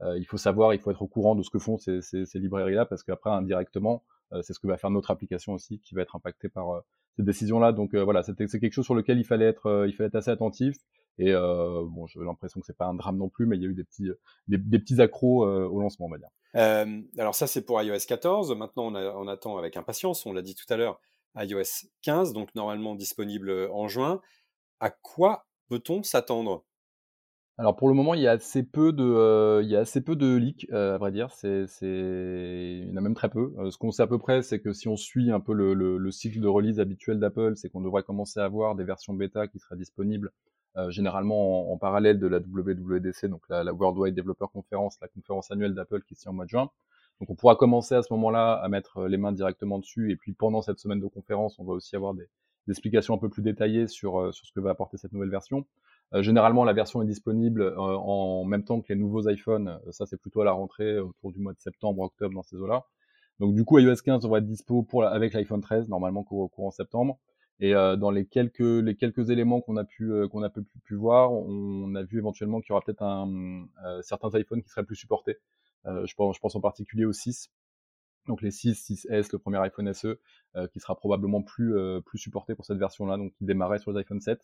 Euh, 0.03 0.19
il 0.19 0.27
faut 0.27 0.37
savoir, 0.37 0.75
il 0.75 0.81
faut 0.81 0.91
être 0.91 1.03
au 1.03 1.09
courant 1.09 1.35
de 1.35 1.43
ce 1.43 1.51
que 1.51 1.59
font 1.59 1.79
ces, 1.79 2.03
ces, 2.03 2.27
ces 2.27 2.39
librairies-là, 2.39 2.87
parce 2.87 3.03
qu'après, 3.03 3.31
indirectement, 3.31 4.05
euh, 4.33 4.43
c'est 4.43 4.53
ce 4.53 4.59
que 4.59 4.67
va 4.67 4.77
faire 4.77 4.91
notre 4.91 5.11
application 5.11 5.53
aussi, 5.53 5.81
qui 5.81 5.95
va 5.95 6.03
être 6.03 6.17
impactée 6.17 6.49
par 6.49 6.71
euh, 6.71 6.81
ces 7.17 7.23
décisions-là. 7.23 7.73
Donc 7.73 7.95
euh, 7.95 8.05
voilà, 8.05 8.23
c'est 8.23 8.35
quelque 8.37 8.73
chose 8.73 8.85
sur 8.85 8.95
lequel 8.95 9.19
il 9.19 9.25
fallait 9.25 9.47
être, 9.47 9.87
il 9.89 9.95
fallait 9.95 10.09
être 10.09 10.17
assez 10.17 10.31
attentif. 10.31 10.77
Et 11.19 11.33
bon, 11.33 12.07
j'ai 12.07 12.21
l'impression 12.21 12.61
que 12.61 12.67
c'est 12.67 12.77
pas 12.77 12.87
un 12.87 12.95
drame 12.95 13.17
non 13.17 13.29
plus, 13.29 13.47
mais 13.47 13.57
il 13.57 13.63
y 13.63 13.67
a 13.67 13.69
eu 13.69 13.75
des 13.75 13.85
petits, 13.85 14.11
des, 14.49 14.59
des 14.59 14.79
petits 14.79 15.01
accros 15.01 15.47
au 15.47 15.81
lancement, 15.81 16.07
on 16.07 16.11
va 16.11 16.19
dire. 16.19 16.29
Euh, 16.57 17.03
alors 17.19 17.35
ça, 17.35 17.47
c'est 17.47 17.65
pour 17.65 17.81
iOS 17.83 18.07
14. 18.07 18.55
Maintenant, 18.57 18.87
on, 18.87 18.95
a, 18.95 19.13
on 19.15 19.29
attend 19.29 19.59
avec 19.59 19.77
impatience, 19.77 20.25
on 20.27 20.33
l'a 20.33 20.43
dit 20.43 20.55
tout 20.55 20.71
à 20.73 20.77
l'heure, 20.77 21.01
iOS 21.37 21.89
15, 22.03 22.33
donc 22.33 22.55
normalement 22.55 22.95
disponible 22.95 23.69
en 23.73 23.89
juin. 23.89 24.21
À 24.81 24.91
quoi 24.91 25.47
peut-on 25.69 26.03
s'attendre? 26.03 26.65
Alors 27.59 27.75
pour 27.75 27.89
le 27.89 27.95
moment, 27.95 28.13
il 28.13 28.21
y 28.21 28.27
a 28.27 28.33
assez 28.33 28.63
peu 28.63 28.93
de, 28.93 29.03
euh, 29.03 29.63
il 29.63 29.71
y 29.71 29.77
a 29.77 29.81
assez 29.81 30.03
peu 30.03 30.15
de 30.15 30.35
leaks, 30.35 30.67
euh, 30.73 30.95
à 30.95 30.99
vrai 30.99 31.11
dire. 31.11 31.31
C'est, 31.31 31.67
c'est, 31.67 31.87
il 31.87 32.91
y 32.91 32.93
en 32.93 32.97
a 32.97 33.01
même 33.01 33.15
très 33.15 33.31
peu. 33.31 33.55
Euh, 33.59 33.71
ce 33.71 33.79
qu'on 33.79 33.91
sait 33.91 34.03
à 34.03 34.07
peu 34.07 34.19
près, 34.19 34.43
c'est 34.43 34.61
que 34.61 34.75
si 34.75 34.89
on 34.89 34.97
suit 34.97 35.31
un 35.31 35.41
peu 35.41 35.55
le, 35.55 35.73
le, 35.73 35.97
le 35.97 36.11
cycle 36.11 36.41
de 36.41 36.49
release 36.49 36.81
habituel 36.81 37.19
d'Apple, 37.19 37.57
c'est 37.57 37.71
qu'on 37.71 37.81
devrait 37.81 38.03
commencer 38.03 38.41
à 38.41 38.45
avoir 38.45 38.75
des 38.75 38.85
versions 38.85 39.15
bêta 39.15 39.49
qui 39.49 39.59
seraient 39.59 39.77
disponibles 39.77 40.33
généralement 40.89 41.71
en, 41.71 41.75
en, 41.75 41.79
parallèle 41.79 42.19
de 42.19 42.27
la 42.27 42.39
WWDC, 42.39 43.27
donc 43.27 43.43
la, 43.49 43.65
la 43.65 43.73
Worldwide 43.73 44.15
Developer 44.15 44.47
Conference, 44.53 44.99
la 45.01 45.09
conférence 45.09 45.51
annuelle 45.51 45.75
d'Apple 45.75 46.03
qui 46.03 46.15
se 46.15 46.23
tient 46.23 46.33
au 46.33 46.35
mois 46.35 46.45
de 46.45 46.51
juin. 46.51 46.71
Donc 47.21 47.31
on 47.31 47.35
pourra 47.35 47.57
commencer 47.57 47.95
à 47.95 48.03
ce 48.03 48.13
moment-là 48.13 48.55
à 48.55 48.69
mettre 48.69 49.07
les 49.07 49.17
mains 49.17 49.33
directement 49.33 49.79
dessus. 49.79 50.13
Et 50.13 50.17
puis 50.17 50.33
pendant 50.33 50.61
cette 50.61 50.79
semaine 50.79 51.01
de 51.01 51.07
conférence, 51.07 51.59
on 51.59 51.65
va 51.65 51.73
aussi 51.73 51.97
avoir 51.97 52.13
des, 52.13 52.29
des 52.67 52.73
explications 52.73 53.15
un 53.15 53.19
peu 53.19 53.31
plus 53.31 53.43
détaillées 53.43 53.87
sur, 53.87 54.35
sur 54.35 54.47
ce 54.47 54.53
que 54.53 54.61
va 54.61 54.71
apporter 54.71 54.99
cette 54.99 55.13
nouvelle 55.13 55.31
version. 55.31 55.65
Euh, 56.15 56.23
généralement, 56.23 56.65
la 56.65 56.73
version 56.73 57.03
est 57.03 57.07
disponible 57.07 57.63
euh, 57.63 57.77
en 57.77 58.45
même 58.45 58.65
temps 58.65 58.81
que 58.81 58.93
les 58.93 58.99
nouveaux 58.99 59.29
iPhones. 59.29 59.81
Euh, 59.87 59.93
ça, 59.93 60.07
c'est 60.07 60.17
plutôt 60.17 60.41
à 60.41 60.45
la 60.45 60.53
rentrée, 60.53 60.99
autour 60.99 61.33
du 61.33 61.41
mois 61.41 61.53
de 61.53 61.59
septembre, 61.59 62.03
octobre, 62.03 62.35
dans 62.35 62.43
ces 62.43 62.57
eaux-là. 62.57 62.85
Donc 63.41 63.55
du 63.55 63.65
coup, 63.65 63.79
iOS 63.79 63.97
15 63.97 64.27
va 64.27 64.39
être 64.39 64.47
dispo 64.47 64.83
pour 64.83 65.05
avec 65.05 65.35
l'iPhone 65.35 65.61
13 65.61 65.89
normalement 65.89 66.23
courant 66.25 66.71
septembre. 66.71 67.19
Et 67.59 67.75
euh, 67.75 67.97
dans 67.97 68.11
les 68.11 68.27
quelques 68.27 68.61
les 68.61 68.97
quelques 68.97 69.31
éléments 69.31 69.61
qu'on 69.61 69.77
a 69.77 69.85
pu 69.85 70.13
qu'on 70.31 70.43
a 70.43 70.51
pu, 70.51 70.63
pu, 70.85 70.95
voir, 70.95 71.33
on 71.33 71.95
a 71.95 72.03
vu 72.03 72.19
éventuellement 72.19 72.61
qu'il 72.61 72.71
y 72.71 72.73
aura 72.73 72.83
peut-être 72.83 73.03
un 73.03 73.67
euh, 73.85 74.03
certains 74.03 74.31
iPhones 74.39 74.63
qui 74.63 74.69
seraient 74.69 74.85
plus 74.85 74.97
supportés. 74.97 75.39
je 75.85 76.15
pense 76.15 76.37
je 76.37 76.41
pense 76.41 76.55
en 76.57 76.61
particulier 76.61 77.05
au 77.07 77.13
6. 77.13 77.51
Donc 78.27 78.43
les 78.43 78.51
6, 78.51 78.91
6S, 78.91 79.29
le 79.33 79.39
premier 79.39 79.59
iPhone 79.59 79.93
SE, 79.95 80.19
qui 80.73 80.81
sera 80.81 80.97
probablement 80.97 81.43
plus 81.43 81.75
plus 82.05 82.19
supporté 82.19 82.55
pour 82.55 82.67
cette 82.67 82.79
version-là, 82.79 83.17
donc 83.17 83.33
qui 83.35 83.45
démarrait 83.45 83.79
sur 83.79 83.93
les 83.93 83.99
iPhone 84.01 84.21
7. 84.21 84.41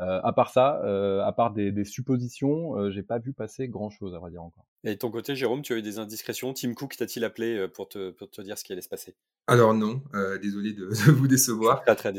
Euh, 0.00 0.20
à 0.24 0.32
part 0.32 0.50
ça, 0.50 0.82
euh, 0.84 1.22
à 1.22 1.32
part 1.32 1.52
des, 1.52 1.70
des 1.70 1.84
suppositions, 1.84 2.76
euh, 2.76 2.90
j'ai 2.90 3.04
pas 3.04 3.20
vu 3.20 3.32
passer 3.32 3.68
grand 3.68 3.90
chose 3.90 4.12
à 4.14 4.18
vrai 4.18 4.32
dire 4.32 4.42
encore. 4.42 4.66
Et 4.82 4.94
de 4.94 4.98
ton 4.98 5.10
côté, 5.10 5.36
Jérôme, 5.36 5.62
tu 5.62 5.72
as 5.72 5.76
eu 5.76 5.82
des 5.82 5.98
indiscrétions. 5.98 6.52
Tim 6.52 6.74
Cook 6.74 6.96
t'a-t-il 6.96 7.24
appelé 7.24 7.68
pour 7.68 7.88
te, 7.88 8.10
pour 8.10 8.28
te 8.28 8.42
dire 8.42 8.58
ce 8.58 8.64
qui 8.64 8.72
allait 8.72 8.82
se 8.82 8.88
passer? 8.88 9.14
Alors 9.46 9.72
non, 9.72 10.02
désolé 10.42 10.72
de, 10.72 10.86
de, 11.06 11.12
vous 11.12 11.28
décevoir. 11.28 11.84
Pas 11.84 11.94
très 11.94 12.12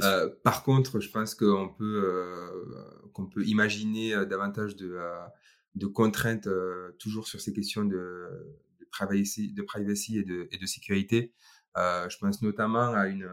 par 0.43 0.63
contre, 0.63 0.99
je 0.99 1.09
pense 1.09 1.35
qu'on 1.35 1.69
peut 1.69 3.09
qu'on 3.13 3.27
peut 3.27 3.45
imaginer 3.45 4.25
davantage 4.25 4.75
de 4.75 4.97
de 5.75 5.87
contraintes 5.87 6.47
toujours 6.97 7.27
sur 7.27 7.41
ces 7.41 7.51
questions 7.51 7.83
de 7.83 8.55
privacy, 8.91 9.53
de 9.53 9.61
privacy 9.61 10.19
et 10.19 10.23
de, 10.23 10.47
et 10.51 10.57
de 10.57 10.65
sécurité. 10.65 11.33
Euh, 11.77 12.07
je 12.09 12.17
pense 12.17 12.41
notamment 12.41 12.93
à 12.93 13.07
une, 13.07 13.29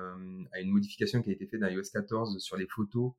à 0.52 0.60
une 0.60 0.70
modification 0.70 1.22
qui 1.22 1.30
a 1.30 1.32
été 1.32 1.46
faite 1.46 1.60
dans 1.60 1.68
iOS 1.68 1.82
14 1.92 2.38
sur 2.38 2.56
les 2.56 2.66
photos, 2.66 3.12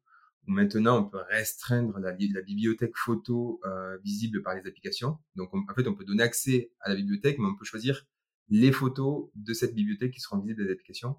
maintenant 0.45 0.99
on 0.99 1.09
peut 1.09 1.21
restreindre 1.29 1.99
la, 1.99 2.11
bibliothèque 2.11 2.95
photo 2.95 3.59
euh, 3.65 3.97
visible 4.03 4.41
par 4.41 4.55
les 4.55 4.67
applications. 4.67 5.17
Donc 5.35 5.53
en 5.53 5.73
fait, 5.75 5.87
on 5.87 5.95
peut 5.95 6.05
donner 6.05 6.23
accès 6.23 6.71
à 6.81 6.89
la 6.89 6.95
bibliothèque, 6.95 7.39
mais 7.39 7.47
on 7.47 7.55
peut 7.55 7.65
choisir 7.65 8.05
les 8.49 8.71
photos 8.71 9.29
de 9.35 9.53
cette 9.53 9.73
bibliothèque 9.73 10.11
qui 10.11 10.19
seront 10.19 10.39
visibles 10.39 10.65
des 10.65 10.71
applications. 10.71 11.17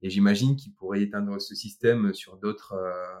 Et 0.00 0.10
j'imagine 0.10 0.56
qu'il 0.56 0.74
pourrait 0.74 1.02
éteindre 1.02 1.40
ce 1.40 1.54
système 1.54 2.12
sur 2.14 2.36
d'autres 2.38 2.72
euh, 2.72 3.20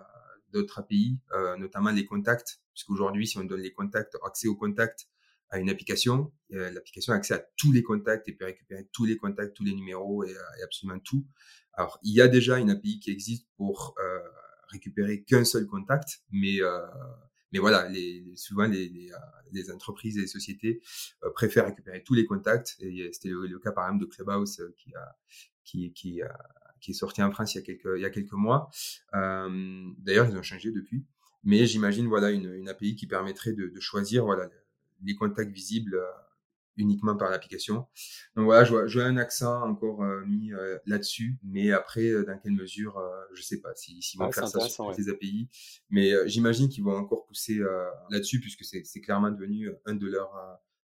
d'autres 0.52 0.80
API, 0.80 1.18
euh, 1.32 1.56
notamment 1.56 1.90
les 1.90 2.04
contacts, 2.04 2.60
puisqu'aujourd'hui, 2.74 3.26
si 3.26 3.38
on 3.38 3.44
donne 3.44 3.60
les 3.60 3.72
contacts, 3.72 4.16
accès 4.22 4.48
aux 4.48 4.56
contacts 4.56 5.08
à 5.52 5.58
une 5.58 5.68
application, 5.68 6.32
euh, 6.54 6.70
l'application 6.70 7.12
a 7.12 7.16
accès 7.16 7.34
à 7.34 7.46
tous 7.56 7.72
les 7.72 7.82
contacts 7.82 8.26
et 8.28 8.32
peut 8.32 8.46
récupérer 8.46 8.88
tous 8.90 9.04
les 9.04 9.18
contacts, 9.18 9.54
tous 9.54 9.64
les 9.64 9.74
numéros 9.74 10.24
et, 10.24 10.34
euh, 10.34 10.58
et 10.58 10.62
absolument 10.62 10.98
tout. 10.98 11.26
Alors, 11.74 11.98
il 12.02 12.14
y 12.14 12.22
a 12.22 12.28
déjà 12.28 12.58
une 12.58 12.70
API 12.70 12.98
qui 13.00 13.10
existe 13.10 13.46
pour 13.56 13.94
euh, 14.02 14.18
récupérer 14.72 15.22
qu'un 15.22 15.44
seul 15.44 15.66
contact, 15.66 16.22
mais 16.30 16.58
mais 17.52 17.58
voilà, 17.58 17.86
souvent 18.34 18.66
les, 18.66 18.88
les, 19.52 19.70
entreprises 19.70 20.16
et 20.16 20.22
les 20.22 20.26
sociétés 20.26 20.80
préfèrent 21.34 21.66
récupérer 21.66 22.02
tous 22.02 22.14
les 22.14 22.24
contacts. 22.24 22.76
Et 22.80 23.10
c'était 23.12 23.28
le, 23.28 23.58
cas 23.58 23.72
par 23.72 23.86
exemple 23.86 24.06
de 24.06 24.10
Clubhouse 24.10 24.62
qui 24.78 24.94
a 24.94 25.16
qui, 25.64 25.92
qui, 25.92 26.22
qui 26.82 26.90
est 26.90 26.94
sorti 26.94 27.22
en 27.22 27.30
France 27.30 27.54
il 27.54 27.58
y 27.58 27.60
a 27.60 27.64
quelques, 27.64 27.92
il 27.96 28.02
y 28.02 28.04
a 28.04 28.10
quelques 28.10 28.32
mois. 28.32 28.70
Euh, 29.14 29.90
D'ailleurs, 29.98 30.28
ils 30.28 30.36
ont 30.36 30.42
changé 30.42 30.70
depuis. 30.70 31.06
Mais 31.44 31.66
j'imagine 31.66 32.06
voilà 32.06 32.30
une, 32.30 32.52
une, 32.52 32.68
API 32.68 32.94
qui 32.94 33.06
permettrait 33.06 33.52
de, 33.52 33.66
de, 33.66 33.80
choisir 33.80 34.24
voilà 34.24 34.48
les 35.04 35.14
contacts 35.16 35.50
visibles 35.50 35.96
euh, 35.96 36.06
uniquement 36.76 37.16
par 37.16 37.30
l'application. 37.30 37.86
Donc 38.36 38.46
voilà, 38.46 38.64
je 38.64 38.70
vois, 38.70 38.86
je 38.86 38.98
vois, 38.98 39.08
un 39.08 39.16
accent 39.16 39.62
encore 39.62 40.02
euh, 40.02 40.24
mis 40.26 40.52
euh, 40.52 40.78
là-dessus, 40.86 41.38
mais 41.42 41.72
après, 41.72 42.08
euh, 42.08 42.24
dans 42.24 42.38
quelle 42.38 42.52
mesure, 42.52 42.98
euh, 42.98 43.10
je 43.34 43.42
sais 43.42 43.60
pas 43.60 43.74
s'ils 43.74 44.02
si, 44.02 44.16
vont 44.16 44.30
faire 44.32 44.48
ça 44.48 44.60
sur 44.60 44.86
ouais. 44.86 44.94
les 44.96 45.08
API. 45.08 45.48
Mais 45.90 46.12
j'imagine 46.26 46.68
qu'ils 46.68 46.84
vont 46.84 46.96
encore 46.96 47.24
pousser 47.26 47.60
là-dessus, 48.10 48.40
puisque 48.40 48.64
c'est 48.64 49.00
clairement 49.00 49.30
devenu 49.30 49.70
un 49.86 49.94
de 49.94 50.06
leurs 50.06 50.32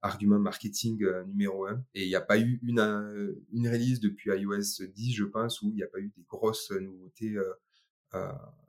argument 0.02 0.38
marketing 0.38 1.02
euh, 1.04 1.24
numéro 1.24 1.66
un. 1.66 1.82
Et 1.94 2.02
il 2.02 2.08
n'y 2.08 2.16
a 2.16 2.20
pas 2.20 2.38
eu 2.38 2.60
une, 2.62 2.80
euh, 2.80 3.32
une 3.52 3.68
release 3.68 4.00
depuis 4.00 4.30
iOS 4.30 4.84
10, 4.94 5.14
je 5.14 5.24
pense, 5.24 5.62
où 5.62 5.70
il 5.70 5.76
n'y 5.76 5.82
a 5.82 5.86
pas 5.86 6.00
eu 6.00 6.12
des 6.16 6.24
grosses 6.28 6.72
nouveautés 6.72 7.36
euh, 7.36 7.52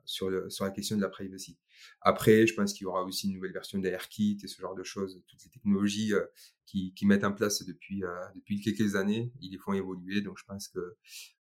sur, 0.04 0.30
le, 0.30 0.50
sur 0.50 0.64
la 0.64 0.70
question 0.70 0.96
de 0.96 1.02
la 1.02 1.08
privacy. 1.08 1.58
Après, 2.00 2.46
je 2.46 2.54
pense 2.54 2.72
qu'il 2.72 2.82
y 2.82 2.86
aura 2.86 3.02
aussi 3.02 3.28
une 3.28 3.34
nouvelle 3.34 3.52
version 3.52 3.78
d'AirKit 3.78 4.38
et 4.42 4.46
ce 4.46 4.60
genre 4.60 4.74
de 4.74 4.82
choses, 4.82 5.22
toutes 5.26 5.40
ces 5.40 5.50
technologies 5.50 6.12
qui, 6.66 6.94
qui 6.94 7.06
mettent 7.06 7.24
en 7.24 7.32
place 7.32 7.64
depuis, 7.64 8.02
depuis 8.34 8.60
quelques 8.60 8.96
années, 8.96 9.32
ils 9.40 9.50
les 9.50 9.58
font 9.58 9.72
évoluer. 9.72 10.20
Donc, 10.20 10.38
je 10.38 10.44
pense 10.44 10.68
que 10.68 10.96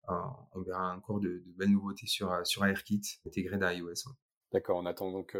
on 0.08 0.62
verra 0.62 0.94
encore 0.96 1.20
de, 1.20 1.28
de, 1.28 1.52
belles 1.56 1.70
nouveautés 1.70 2.06
sur, 2.06 2.34
sur 2.46 2.64
AirKit 2.64 3.02
intégrées 3.26 3.58
dans 3.58 3.70
iOS. 3.70 4.10
D'accord, 4.52 4.78
on 4.78 4.86
attend 4.86 5.10
donc 5.12 5.36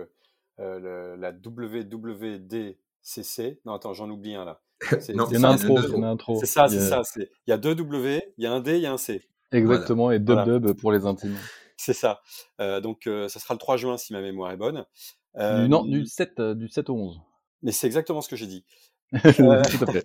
le, 0.59 1.16
la 1.16 1.33
WWD 1.33 2.76
CC. 3.02 3.61
Non, 3.64 3.75
attends, 3.75 3.92
j'en 3.92 4.09
oublie 4.09 4.35
un 4.35 4.45
là. 4.45 4.62
non, 5.14 5.26
il 5.31 5.35
y 5.35 5.38
en 5.38 5.45
a 5.45 5.49
un 5.49 6.02
intro. 6.02 6.38
C'est 6.40 6.47
ça, 6.47 6.66
c'est 6.69 6.81
ça. 6.81 7.02
Il 7.16 7.28
y 7.49 7.52
a 7.52 7.59
deux 7.59 7.75
W, 7.75 8.23
il 8.38 8.45
y 8.45 8.47
a 8.47 8.52
un 8.52 8.61
D, 8.61 8.76
il 8.76 8.83
y 8.83 8.87
a 8.87 8.92
un 8.92 8.97
C. 8.97 9.23
Exactement, 9.52 10.11
et 10.11 10.19
dub 10.19 10.35
voilà. 10.35 10.59
dub 10.59 10.73
pour 10.73 10.92
les 10.92 11.04
intimes. 11.04 11.37
C'est 11.85 11.95
ça. 11.95 12.23
Euh, 12.61 12.81
donc, 12.81 13.09
euh, 13.09 13.27
ça 13.27 13.41
sera 13.41 13.55
le 13.55 13.59
3 13.59 13.77
juin 13.77 13.99
si 13.99 14.12
ma 14.12 14.21
mémoire 14.21 14.53
est 14.53 14.57
bonne. 14.57 14.87
Euh, 15.37 15.67
non, 15.67 15.85
du 15.85 16.07
7, 16.07 16.41
du 16.41 16.69
7 16.69 16.91
au 16.91 16.95
11. 16.95 17.21
Mais 17.62 17.73
c'est 17.73 17.89
exactement 17.89 18.21
ce 18.21 18.29
que 18.29 18.37
j'ai 18.37 18.47
dit. 18.47 18.65
tout 19.11 19.51
à 19.51 19.65
fait. 19.65 20.05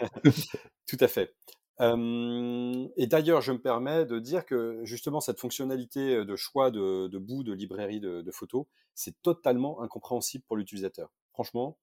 tout 0.87 0.97
à 0.99 1.07
fait. 1.07 1.35
Euh, 1.79 2.87
et 2.97 3.05
d'ailleurs, 3.05 3.41
je 3.41 3.51
me 3.51 3.61
permets 3.61 4.05
de 4.07 4.17
dire 4.17 4.47
que 4.47 4.79
justement 4.85 5.21
cette 5.21 5.39
fonctionnalité 5.39 6.25
de 6.25 6.35
choix 6.35 6.71
de, 6.71 7.09
de 7.09 7.17
bout 7.19 7.43
de 7.43 7.53
librairie 7.53 7.99
de, 7.99 8.23
de 8.23 8.31
photos, 8.31 8.65
c'est 8.95 9.21
totalement 9.21 9.79
incompréhensible 9.83 10.43
pour 10.47 10.57
l'utilisateur. 10.57 11.11
Franchement, 11.33 11.77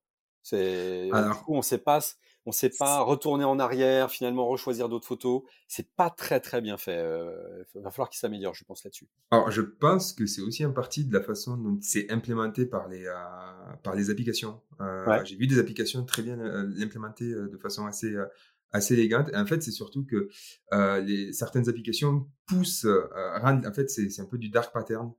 c'est 0.45 1.07
du 1.07 1.31
coup 1.45 1.55
on 1.55 1.63
sait 1.63 1.79
pas 1.79 2.01
on 2.47 2.53
sait 2.53 2.69
pas 2.69 3.01
retourner 3.01 3.45
en 3.45 3.59
arrière, 3.59 4.11
finalement 4.11 4.47
rechoisir 4.47 4.91
d'autres 4.91 5.07
photos. 5.07 5.43
C'est 5.67 5.89
pas 5.97 6.11
très 6.11 6.41
très 6.41 6.61
bien 6.61 6.77
fait. 6.77 6.99
Euh, 6.99 7.65
il 7.75 7.81
va 7.81 7.91
falloir 7.91 8.11
qu'il 8.11 8.19
s'améliore, 8.19 8.55
je 8.55 8.65
pense 8.65 8.85
là-dessus. 8.85 9.09
Alors 9.31 9.51
je 9.51 9.63
pense 9.63 10.13
que 10.13 10.27
c'est 10.27 10.43
aussi 10.43 10.65
en 10.67 10.73
partie 10.73 11.07
de 11.07 11.13
la 11.15 11.23
façon 11.23 11.57
dont 11.57 11.79
c'est 11.81 12.11
implémenté 12.13 12.67
par 12.67 12.89
les 12.89 13.07
euh, 13.07 13.15
par 13.83 13.95
les 13.95 14.11
applications. 14.11 14.61
Euh, 14.83 15.07
ouais. 15.07 15.25
J'ai 15.25 15.37
vu 15.37 15.47
des 15.47 15.59
applications 15.59 16.05
très 16.05 16.23
bien 16.23 16.39
euh, 16.39 16.71
implémentées 16.83 17.33
euh, 17.33 17.49
de 17.49 17.57
façon 17.57 17.87
assez 17.87 18.13
euh, 18.15 18.27
assez 18.73 18.93
élégante. 18.93 19.31
Et 19.33 19.37
en 19.37 19.47
fait, 19.47 19.63
c'est 19.63 19.71
surtout 19.71 20.05
que 20.05 20.29
les 21.01 21.33
certaines 21.33 21.69
applications 21.69 22.27
poussent, 22.45 22.89
rendent, 23.41 23.65
en 23.65 23.73
fait, 23.73 23.89
c'est 23.89 24.21
un 24.21 24.27
peu 24.27 24.37
du 24.37 24.49
dark 24.49 24.75
pattern. 24.75 25.13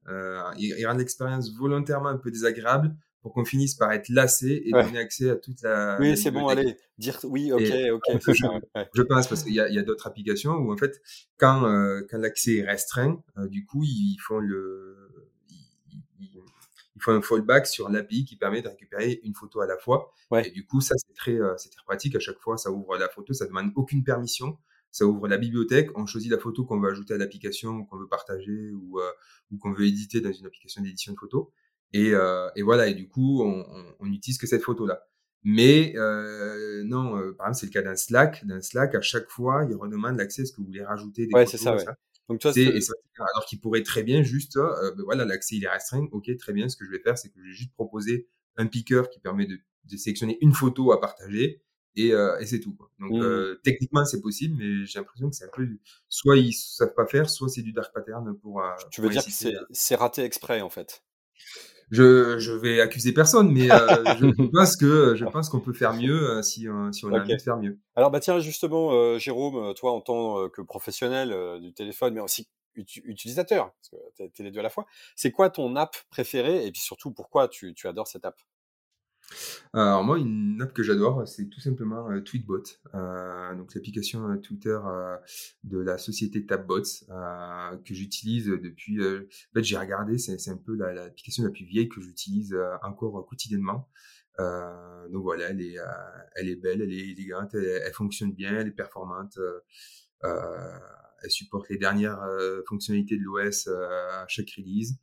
ils, 0.58 0.76
ils 0.78 0.86
rendent 0.86 1.00
l'expérience 1.00 1.56
volontairement 1.56 2.10
un 2.10 2.18
peu 2.18 2.32
désagréable 2.32 2.94
pour 3.26 3.34
qu'on 3.34 3.44
finisse 3.44 3.74
par 3.74 3.92
être 3.92 4.10
lassé 4.10 4.62
et 4.68 4.72
ouais. 4.72 4.84
donner 4.84 5.00
accès 5.00 5.32
à 5.32 5.36
toute 5.36 5.64
la. 5.64 5.98
Oui, 6.00 6.16
c'est 6.16 6.30
bon, 6.30 6.48
allez, 6.48 6.78
dire 7.00 7.18
oui, 7.24 7.52
ok, 7.52 7.60
et 7.60 7.90
ok. 7.90 8.04
Je, 8.12 8.46
ouais. 8.46 8.88
je, 8.94 9.02
pense 9.02 9.28
parce 9.28 9.42
qu'il 9.42 9.56
y 9.56 9.60
a, 9.60 9.68
y 9.68 9.80
a 9.80 9.82
d'autres 9.82 10.06
applications 10.06 10.52
où 10.52 10.72
en 10.72 10.78
fait, 10.78 11.02
quand 11.38 11.66
euh, 11.66 12.04
quand 12.08 12.20
l'accès 12.20 12.58
est 12.58 12.64
restreint, 12.64 13.24
euh, 13.40 13.48
du 13.48 13.66
coup, 13.66 13.84
ils 13.84 14.20
font 14.20 14.38
le 14.38 14.96
ils, 15.50 16.04
ils, 16.20 16.40
ils 16.96 17.02
font 17.02 17.14
un 17.14 17.22
fallback 17.24 17.66
sur 17.66 17.90
l'API 17.90 18.26
qui 18.26 18.36
permet 18.36 18.62
de 18.62 18.68
récupérer 18.68 19.20
une 19.24 19.34
photo 19.34 19.60
à 19.60 19.66
la 19.66 19.80
fois. 19.80 20.14
Ouais. 20.30 20.48
Et 20.48 20.52
du 20.52 20.64
coup, 20.64 20.80
ça 20.80 20.94
c'est 20.96 21.16
très 21.16 21.42
euh, 21.42 21.56
c'est 21.58 21.72
très 21.72 21.84
pratique. 21.84 22.16
À 22.16 22.20
chaque 22.20 22.38
fois, 22.38 22.58
ça 22.58 22.70
ouvre 22.70 22.96
la 22.96 23.10
photo, 23.10 23.34
ça 23.34 23.48
demande 23.48 23.72
aucune 23.76 24.04
permission. 24.04 24.60
Ça 24.92 25.08
ouvre 25.08 25.28
la 25.28 25.38
bibliothèque, 25.38 25.90
on 25.98 26.06
choisit 26.06 26.32
la 26.32 26.38
photo 26.38 26.64
qu'on 26.64 26.80
veut 26.80 26.92
ajouter 26.92 27.16
à 27.16 27.18
l'application, 27.18 27.84
qu'on 27.86 27.98
veut 27.98 28.08
partager 28.08 28.72
ou, 28.72 29.00
euh, 29.00 29.12
ou 29.52 29.58
qu'on 29.58 29.74
veut 29.74 29.88
éditer 29.88 30.22
dans 30.22 30.32
une 30.32 30.46
application 30.46 30.84
d'édition 30.84 31.12
de 31.12 31.18
photos. 31.18 31.48
Et, 31.94 32.12
euh, 32.14 32.50
et, 32.56 32.62
voilà, 32.62 32.88
et 32.88 32.94
du 32.94 33.08
coup, 33.08 33.42
on, 33.44 33.66
on, 33.70 33.96
on 34.00 34.12
utilise 34.12 34.38
que 34.38 34.48
cette 34.48 34.64
photo-là. 34.64 35.08
Mais 35.44 35.94
euh, 35.96 36.84
non, 36.84 37.18
euh, 37.18 37.34
par 37.34 37.48
exemple, 37.48 37.60
c'est 37.60 37.66
le 37.68 37.72
cas 37.72 37.82
d'un 37.84 37.96
Slack. 37.96 38.46
D'un 38.46 38.62
Slack, 38.62 38.96
à 38.96 39.02
chaque 39.02 39.30
fois, 39.30 39.66
il 39.70 39.76
redemande 39.76 40.18
l'accès. 40.18 40.42
Est-ce 40.42 40.52
que 40.52 40.58
vous 40.58 40.66
voulez 40.66 40.84
rajouter 40.84 41.28
des 41.28 41.34
ouais, 41.34 41.46
photos 41.46 41.52
c'est 41.60 41.64
ça, 41.64 41.74
ouais. 41.74 41.84
ça 41.86 41.96
Donc 42.28 42.40
toi, 42.40 42.52
c'est 42.52 42.66
alors 42.66 43.46
qu'il 43.48 43.62
pourrait 43.62 43.84
très 43.84 44.02
bien 44.02 44.24
juste, 44.24 44.58
euh, 44.58 44.92
ben 44.98 45.04
voilà, 45.04 45.24
l'accès 45.24 45.56
il 45.58 45.64
est 45.64 45.70
restreint. 45.70 46.08
Ok, 46.12 46.36
très 46.38 46.52
bien. 46.52 46.68
Ce 46.68 46.76
que 46.76 46.84
je 46.84 46.90
vais 46.90 47.00
faire, 47.00 47.18
c'est 47.18 47.30
que 47.30 47.36
je 47.38 47.44
vais 47.46 47.54
juste 47.54 47.72
proposer 47.76 48.28
un 48.58 48.66
picker 48.66 49.04
qui 49.12 49.20
permet 49.20 49.46
de, 49.46 49.60
de 49.84 49.98
sélectionner 49.98 50.38
une 50.42 50.54
photo 50.54 50.92
à 50.92 51.00
partager 51.00 51.62
et, 51.96 52.14
euh, 52.14 52.40
et 52.40 52.48
c'est 52.48 52.60
tout. 52.60 52.74
Quoi. 52.74 52.90
Donc 53.00 53.12
mmh. 53.12 53.60
techniquement, 53.64 54.04
c'est 54.04 54.22
possible, 54.22 54.56
mais 54.58 54.86
j'ai 54.86 54.98
l'impression 54.98 55.30
que 55.30 55.36
c'est 55.36 55.46
un 55.46 55.50
peu 55.54 55.68
soit 56.10 56.38
ils 56.38 56.54
savent 56.54 56.96
pas 56.96 57.06
faire, 57.06 57.30
soit 57.30 57.50
c'est 57.50 57.62
du 57.62 57.72
dark 57.72 57.94
pattern 57.94 58.36
pour. 58.40 58.64
euh, 58.64 58.72
tu 58.90 59.02
veux 59.02 59.10
dire 59.10 59.24
que 59.24 59.30
c'est 59.72 59.96
raté 59.96 60.24
exprès 60.24 60.62
en 60.62 60.72
fait? 60.72 61.04
Je, 61.92 62.40
je 62.40 62.52
vais 62.52 62.82
accuser 62.82 63.14
personne, 63.14 63.52
mais 63.52 63.72
euh, 63.72 64.04
je 64.20 64.26
pense 64.54 64.76
que 64.76 65.16
je 65.16 65.26
pense 65.26 65.50
qu'on 65.50 65.60
peut 65.60 65.74
faire 65.74 65.94
mieux 65.94 66.30
euh, 66.30 66.42
si, 66.42 66.68
euh, 66.68 66.92
si 66.92 67.06
on 67.06 67.10
a 67.10 67.12
okay. 67.14 67.22
envie 67.22 67.38
de 67.38 67.42
faire 67.42 67.58
mieux. 67.58 67.78
Alors 67.96 68.12
bah 68.12 68.20
tiens 68.20 68.40
justement, 68.40 68.92
euh, 68.94 69.18
Jérôme, 69.18 69.74
toi 69.76 69.92
en 69.92 70.02
tant 70.02 70.50
que 70.50 70.62
professionnel 70.62 71.60
du 71.62 71.74
téléphone, 71.74 72.14
mais 72.14 72.22
aussi 72.22 72.48
ut 72.76 72.86
utilisateur, 73.06 73.72
parce 73.74 73.90
que 73.90 74.24
tu 74.34 74.42
es, 74.42 74.46
les 74.46 74.52
deux 74.52 74.60
à 74.60 74.64
la 74.64 74.70
fois, 74.70 74.86
c'est 75.16 75.32
quoi 75.32 75.50
ton 75.50 75.76
app 75.76 75.96
préférée 76.10 76.66
et 76.66 76.72
puis 76.72 76.82
surtout 76.82 77.12
pourquoi 77.12 77.48
tu, 77.48 77.74
tu 77.74 77.88
adores 77.88 78.08
cette 78.08 78.26
app? 78.26 78.36
Alors 79.74 80.04
moi, 80.06 80.18
une 80.18 80.62
app 80.62 80.72
que 80.74 80.84
j'adore, 80.84 81.28
c'est 81.28 81.48
tout 81.50 81.60
simplement 81.60 82.10
euh, 82.10 82.22
Tweetbot, 82.22 82.64
euh, 82.94 83.56
donc 83.56 83.76
l'application 83.76 84.30
euh, 84.30 84.38
Twitter 84.38 84.80
euh, 84.86 85.18
de 85.66 85.80
la 85.80 85.98
société 85.98 86.46
Tabbots 86.46 86.82
euh, 87.10 87.78
que 87.86 87.94
j'utilise 87.94 88.46
depuis. 88.48 89.02
en 89.02 89.20
fait, 89.54 89.64
j'ai 89.64 89.78
regardé, 89.78 90.18
c'est 90.18 90.50
un 90.50 90.58
peu 90.58 90.76
l'application 90.76 91.44
la, 91.44 91.50
la, 91.50 91.54
plus 91.54 91.66
vieille 91.66 91.90
que 91.90 92.00
j'utilise 92.00 92.56
encore 92.84 93.26
quotidiennement. 93.28 93.90
donc 94.40 95.24
voilà, 95.24 95.50
elle 95.50 95.62
est, 95.62 95.78
elle 96.36 96.50
est 96.50 96.56
belle, 96.56 96.82
elle 96.82 96.94
est 96.94 97.10
élégante, 97.10 97.54
elle, 97.56 97.66
elle 97.86 97.94
fonctionne 97.94 98.32
bien, 98.32 98.58
elle 98.60 98.68
est 98.68 98.72
performante. 98.72 99.38
elle 100.24 101.32
supporte 101.32 101.70
les 101.70 101.78
dernières 101.78 102.22
fonctionnalités 102.68 103.18
de 103.18 103.24
l'OS 103.24 103.68
à 103.68 104.26
chaque 104.30 104.52
release. 104.58 104.96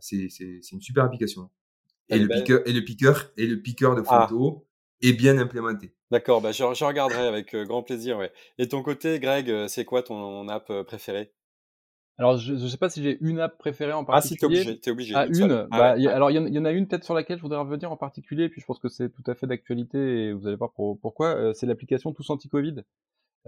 c'est 0.00 0.72
une 0.72 0.80
super 0.80 1.04
application. 1.04 1.50
Et 2.10 2.18
le, 2.18 2.28
piqueur, 2.28 2.60
et 2.66 2.72
le 2.72 2.84
piqueur 2.84 3.32
et 3.36 3.46
le 3.46 3.60
piqueur 3.60 3.94
de 3.94 4.02
photos 4.02 4.54
ah. 4.56 4.62
est 5.02 5.12
bien 5.12 5.38
implémenté. 5.38 5.94
D'accord, 6.10 6.40
bah 6.40 6.52
je, 6.52 6.64
je, 6.74 6.84
regarderai 6.84 7.26
avec 7.26 7.54
euh, 7.54 7.64
grand 7.64 7.82
plaisir. 7.82 8.16
Ouais. 8.16 8.32
Et 8.56 8.66
ton 8.66 8.82
côté, 8.82 9.20
Greg, 9.20 9.50
euh, 9.50 9.68
c'est 9.68 9.84
quoi 9.84 10.02
ton 10.02 10.48
app 10.48 10.70
euh, 10.70 10.82
préférée 10.82 11.32
alors, 12.20 12.36
je 12.36 12.52
ne 12.52 12.66
sais 12.66 12.76
pas 12.76 12.90
si 12.90 13.00
j'ai 13.00 13.16
une 13.20 13.38
app 13.38 13.56
préférée 13.58 13.92
en 13.92 14.04
particulier. 14.04 14.58
Ah, 14.58 14.64
si, 14.64 14.80
t'es 14.80 14.90
obligé. 14.90 15.14
Es 15.14 15.14
obligé 15.14 15.14
ah, 15.14 15.26
une. 15.26 15.68
Ah, 15.70 15.78
bah, 15.78 15.94
ouais. 15.94 16.00
y 16.00 16.08
a, 16.08 16.14
alors, 16.16 16.32
il 16.32 16.48
y, 16.48 16.52
y, 16.52 16.58
en 16.58 16.64
a 16.64 16.72
une 16.72 16.88
peut-être 16.88 17.04
sur 17.04 17.14
laquelle 17.14 17.38
je 17.38 17.42
voudrais 17.42 17.60
revenir 17.60 17.92
en 17.92 17.96
particulier, 17.96 18.48
puis 18.48 18.60
je 18.60 18.66
pense 18.66 18.80
que 18.80 18.88
c'est 18.88 19.08
tout 19.08 19.22
à 19.28 19.36
fait 19.36 19.46
d'actualité 19.46 19.98
et 19.98 20.32
vous 20.32 20.48
allez 20.48 20.56
voir 20.56 20.72
pour, 20.72 20.98
pourquoi. 20.98 21.36
Euh, 21.36 21.52
c'est 21.54 21.66
l'application 21.66 22.12
Tous 22.12 22.28
Anti-Covid. 22.28 22.82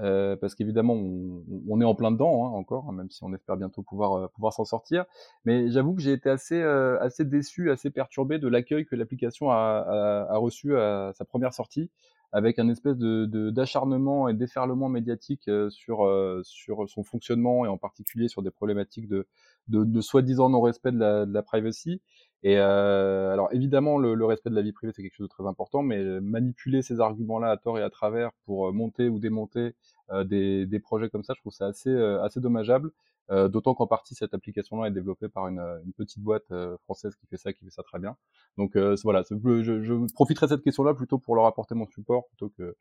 Euh, 0.01 0.37
parce 0.37 0.55
qu'évidemment 0.55 0.95
on, 0.95 1.45
on, 1.69 1.81
est 1.81 1.85
en 1.85 1.95
plein 1.95 2.11
dedans 2.11 2.47
hein, 2.47 2.51
encore, 2.51 2.89
hein, 2.89 2.93
même 2.93 3.11
si 3.11 3.23
on 3.23 3.35
espère 3.35 3.57
bientôt 3.57 3.83
pouvoir 3.83 4.13
euh, 4.15 4.29
pouvoir 4.29 4.53
s'en 4.53 4.65
sortir. 4.65 5.05
Mais 5.45 5.71
j'avoue 5.71 5.95
que 5.95 6.01
j'ai 6.01 6.13
été 6.13 6.31
assez 6.31 6.61
euh, 6.61 6.99
assez 7.01 7.25
déçu, 7.25 7.71
assez 7.71 7.91
perturbé 7.91 8.39
de 8.39 8.49
l'accueil 8.49 8.87
que 8.87 8.97
l'application 8.97 9.51
a, 9.51 9.55
a, 9.57 10.33
a, 10.33 10.37
reçu 10.39 10.77
à 10.77 11.13
sa 11.15 11.25
première 11.25 11.53
sortie. 11.53 11.91
avec 12.33 12.59
un 12.61 12.69
espèce 12.69 12.97
de 12.97 13.51
d'acharnement 13.51 14.29
et 14.29 14.35
déferlement 14.35 14.89
médiatique 14.89 15.51
sur 15.71 16.09
sur 16.45 16.89
son 16.89 17.03
fonctionnement 17.03 17.65
et 17.67 17.69
en 17.69 17.77
particulier 17.79 18.29
sur 18.29 18.43
des 18.43 18.51
problématiques 18.53 19.09
de 19.09 19.27
de, 19.69 19.85
de 19.85 20.01
soi-disant 20.01 20.49
non-respect 20.49 20.93
de 20.93 20.99
la, 20.99 21.27
de 21.27 21.33
la 21.33 21.43
privacy. 21.43 22.01
Et 22.43 22.57
euh, 22.57 23.33
alors 23.33 23.53
évidemment, 23.53 23.99
le, 23.99 24.15
le, 24.15 24.25
respect 24.25 24.49
de 24.49 24.55
la 24.55 24.63
vie 24.63 24.73
privée, 24.73 24.93
c'est 24.97 25.03
quelque 25.03 25.15
chose 25.15 25.29
de 25.29 25.33
très 25.33 25.47
important, 25.47 25.83
mais 25.83 26.03
manipuler 26.21 26.81
ces 26.81 27.01
arguments-là 27.01 27.51
à 27.51 27.57
tort 27.59 27.79
et 27.79 27.83
à 27.83 27.91
travers 27.91 28.31
pour 28.47 28.73
monter 28.73 29.09
ou 29.09 29.19
démonter 29.19 29.75
euh, 30.11 30.25
des, 30.25 30.65
des, 30.67 30.81
projets 30.81 31.11
comme 31.11 31.23
ça, 31.23 31.35
je 31.37 31.41
trouve 31.41 31.53
ça 31.53 31.67
assez, 31.67 31.95
assez 31.95 32.41
dommageable. 32.41 32.93
Euh, 33.31 33.49
D'autant 33.49 33.75
qu'en 33.75 33.87
partie, 33.87 34.15
cette 34.15 34.33
application-là 34.35 34.89
est 34.89 34.91
développée 34.91 35.29
par 35.29 35.49
une, 35.49 35.61
une 35.85 35.93
petite 35.93 36.23
boîte 36.23 36.53
française 36.85 37.15
qui 37.15 37.27
fait 37.27 37.37
ça, 37.37 37.53
qui 37.53 37.65
fait 37.65 37.71
ça 37.71 37.83
très 37.83 37.99
bien. 37.99 38.17
Donc 38.57 38.77
voilà, 39.05 39.23
je, 39.31 39.83
je 39.83 40.13
profiterai 40.15 40.47
de 40.47 40.53
cette 40.53 40.65
question-là 40.65 40.95
plutôt 40.95 41.19
pour 41.19 41.37
leur 41.37 41.45
apporter 41.45 41.75
mon 41.75 41.87
support 41.87 42.27
plutôt 42.29 42.49
que, 42.49 42.75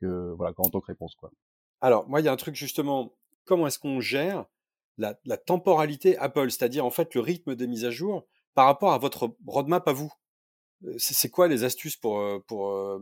que 0.00 0.32
voilà, 0.36 0.54
en 0.56 0.70
tant 0.70 0.80
que 0.80 0.86
réponse. 0.86 1.14
Quoi. 1.16 1.30
Alors 1.82 2.08
moi, 2.08 2.20
il 2.20 2.24
y 2.24 2.28
a 2.28 2.32
un 2.32 2.36
truc 2.36 2.56
justement, 2.56 3.12
comment 3.44 3.66
est-ce 3.66 3.78
qu'on 3.78 4.00
gère 4.00 4.46
la, 4.98 5.18
la 5.24 5.36
temporalité 5.36 6.16
Apple, 6.18 6.50
c'est-à-dire 6.50 6.84
en 6.84 6.90
fait 6.90 7.14
le 7.14 7.20
rythme 7.20 7.54
des 7.54 7.66
mises 7.66 7.84
à 7.84 7.90
jour 7.90 8.26
par 8.54 8.66
rapport 8.66 8.92
à 8.92 8.98
votre 8.98 9.34
roadmap 9.46 9.86
à 9.88 9.92
vous. 9.92 10.12
C'est 10.98 11.30
quoi 11.30 11.46
les 11.46 11.62
astuces 11.64 11.96
pour, 11.96 12.20
pour, 12.46 13.00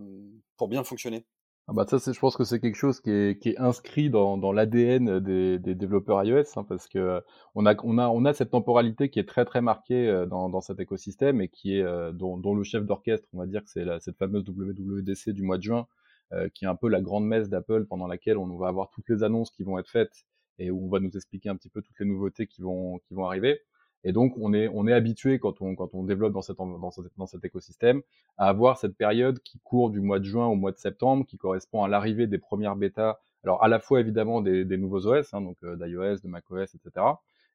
pour 0.57 0.69
bien 0.69 0.85
fonctionner? 0.85 1.25
Ah 1.67 1.73
bah 1.73 1.87
ça, 1.87 1.99
je 2.13 2.19
pense 2.19 2.37
que 2.37 2.43
c'est 2.43 2.59
quelque 2.59 2.77
chose 2.77 3.01
qui 3.01 3.11
est, 3.11 3.41
qui 3.41 3.51
est 3.51 3.59
inscrit 3.59 4.11
dans, 4.11 4.37
dans 4.37 4.51
l'ADN 4.51 5.21
des, 5.21 5.59
des, 5.61 5.75
développeurs 5.77 6.25
iOS, 6.25 6.43
hein, 6.57 6.65
parce 6.65 6.89
que 6.89 7.23
on 7.55 7.65
a, 7.65 7.77
on 7.85 7.97
a, 7.97 8.09
on 8.09 8.25
a 8.25 8.33
cette 8.33 8.51
temporalité 8.51 9.09
qui 9.09 9.21
est 9.21 9.29
très 9.29 9.45
très 9.45 9.61
marquée 9.61 10.25
dans, 10.29 10.49
dans 10.49 10.61
cet 10.61 10.81
écosystème 10.81 11.41
et 11.41 11.49
qui 11.49 11.77
est 11.77 12.13
dont, 12.13 12.37
dont 12.39 12.55
le 12.55 12.65
chef 12.65 12.85
d'orchestre, 12.85 13.29
on 13.33 13.39
va 13.39 13.47
dire 13.47 13.63
que 13.63 13.71
c'est 13.71 13.87
cette 14.01 14.19
fameuse 14.19 14.45
WWDC 14.49 15.31
du 15.31 15.43
mois 15.43 15.59
de 15.59 15.63
juin, 15.63 15.87
qui 16.55 16.65
est 16.65 16.69
un 16.69 16.75
peu 16.75 16.89
la 16.89 17.01
grande 17.01 17.27
messe 17.27 17.49
d'Apple 17.49 17.87
pendant 17.87 18.09
laquelle 18.09 18.37
on 18.37 18.57
va 18.57 18.67
avoir 18.67 18.91
toutes 18.91 19.09
les 19.09 19.23
annonces 19.23 19.53
qui 19.53 19.63
vont 19.63 19.79
être 19.79 19.89
faites 19.89 20.27
et 20.59 20.71
où 20.71 20.87
on 20.87 20.89
va 20.89 21.01
nous 21.01 21.11
expliquer 21.17 21.49
un 21.49 21.57
petit 21.57 21.71
peu 21.71 21.83
toutes 21.83 21.99
les 21.99 22.07
nouveautés 22.07 22.47
qui 22.47 22.63
vont, 22.63 22.99
qui 23.07 23.15
vont 23.15 23.27
arriver. 23.27 23.61
Et 24.05 24.13
donc, 24.13 24.35
on 24.39 24.53
est, 24.55 24.69
on 24.73 24.87
est 24.87 24.93
habitué 24.93 25.39
quand 25.39 25.61
on, 25.61 25.75
quand 25.75 25.95
on 25.95 26.05
développe 26.05 26.33
dans, 26.33 26.43
cette, 26.43 26.57
dans, 26.57 26.91
cet, 26.91 27.05
dans 27.17 27.27
cet 27.27 27.45
écosystème 27.45 28.03
à 28.39 28.49
avoir 28.49 28.79
cette 28.79 28.97
période 28.97 29.41
qui 29.41 29.59
court 29.61 29.91
du 29.91 30.01
mois 30.01 30.19
de 30.19 30.25
juin 30.25 30.47
au 30.47 30.55
mois 30.55 30.73
de 30.73 30.79
septembre, 30.79 31.27
qui 31.27 31.37
correspond 31.37 31.85
à 31.85 31.89
l'arrivée 31.89 32.27
des 32.27 32.39
premières 32.39 32.77
bêtas. 32.77 33.19
Alors, 33.45 33.63
à 33.63 33.69
la 33.69 33.79
fois 33.79 34.01
évidemment 34.01 34.41
des, 34.41 34.65
des 34.65 34.77
nouveaux 34.79 35.07
OS, 35.07 35.35
hein, 35.35 35.41
donc 35.43 35.57
euh, 35.65 35.77
d'iOS, 35.77 36.21
de 36.23 36.29
macOS, 36.29 36.75
etc., 36.75 37.07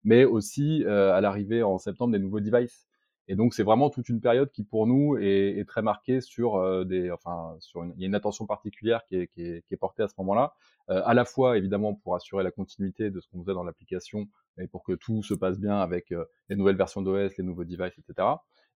mais 0.03 0.23
aussi 0.23 0.83
euh, 0.85 1.13
à 1.13 1.21
l'arrivée 1.21 1.63
en 1.63 1.77
septembre 1.79 2.13
des 2.13 2.19
nouveaux 2.19 2.39
devices. 2.39 2.87
Et 3.27 3.35
donc, 3.35 3.53
c'est 3.53 3.63
vraiment 3.63 3.89
toute 3.89 4.09
une 4.09 4.21
période 4.21 4.51
qui, 4.51 4.63
pour 4.63 4.85
nous, 4.85 5.17
est, 5.17 5.57
est 5.57 5.65
très 5.65 5.81
marquée 5.81 6.21
sur 6.21 6.55
euh, 6.55 6.83
des, 6.83 7.09
enfin, 7.11 7.55
sur 7.59 7.83
une, 7.83 7.93
il 7.95 8.01
y 8.01 8.03
a 8.05 8.07
une 8.07 8.15
attention 8.15 8.45
particulière 8.45 9.03
qui 9.05 9.15
est, 9.15 9.27
qui 9.27 9.41
est, 9.41 9.65
qui 9.67 9.73
est 9.73 9.77
portée 9.77 10.03
à 10.03 10.07
ce 10.07 10.13
moment-là, 10.19 10.53
euh, 10.91 11.01
à 11.05 11.15
la 11.15 11.25
fois 11.25 11.57
évidemment 11.57 11.95
pour 11.95 12.15
assurer 12.15 12.43
la 12.43 12.51
continuité 12.51 13.09
de 13.09 13.19
ce 13.19 13.27
qu'on 13.27 13.41
faisait 13.41 13.53
dans 13.53 13.63
l'application 13.63 14.27
et 14.59 14.67
pour 14.67 14.83
que 14.83 14.93
tout 14.93 15.23
se 15.23 15.33
passe 15.33 15.59
bien 15.59 15.77
avec 15.79 16.11
euh, 16.11 16.25
les 16.49 16.55
nouvelles 16.55 16.75
versions 16.75 17.01
d'OS, 17.01 17.37
les 17.37 17.43
nouveaux 17.43 17.63
devices, 17.63 17.97
etc. 17.97 18.27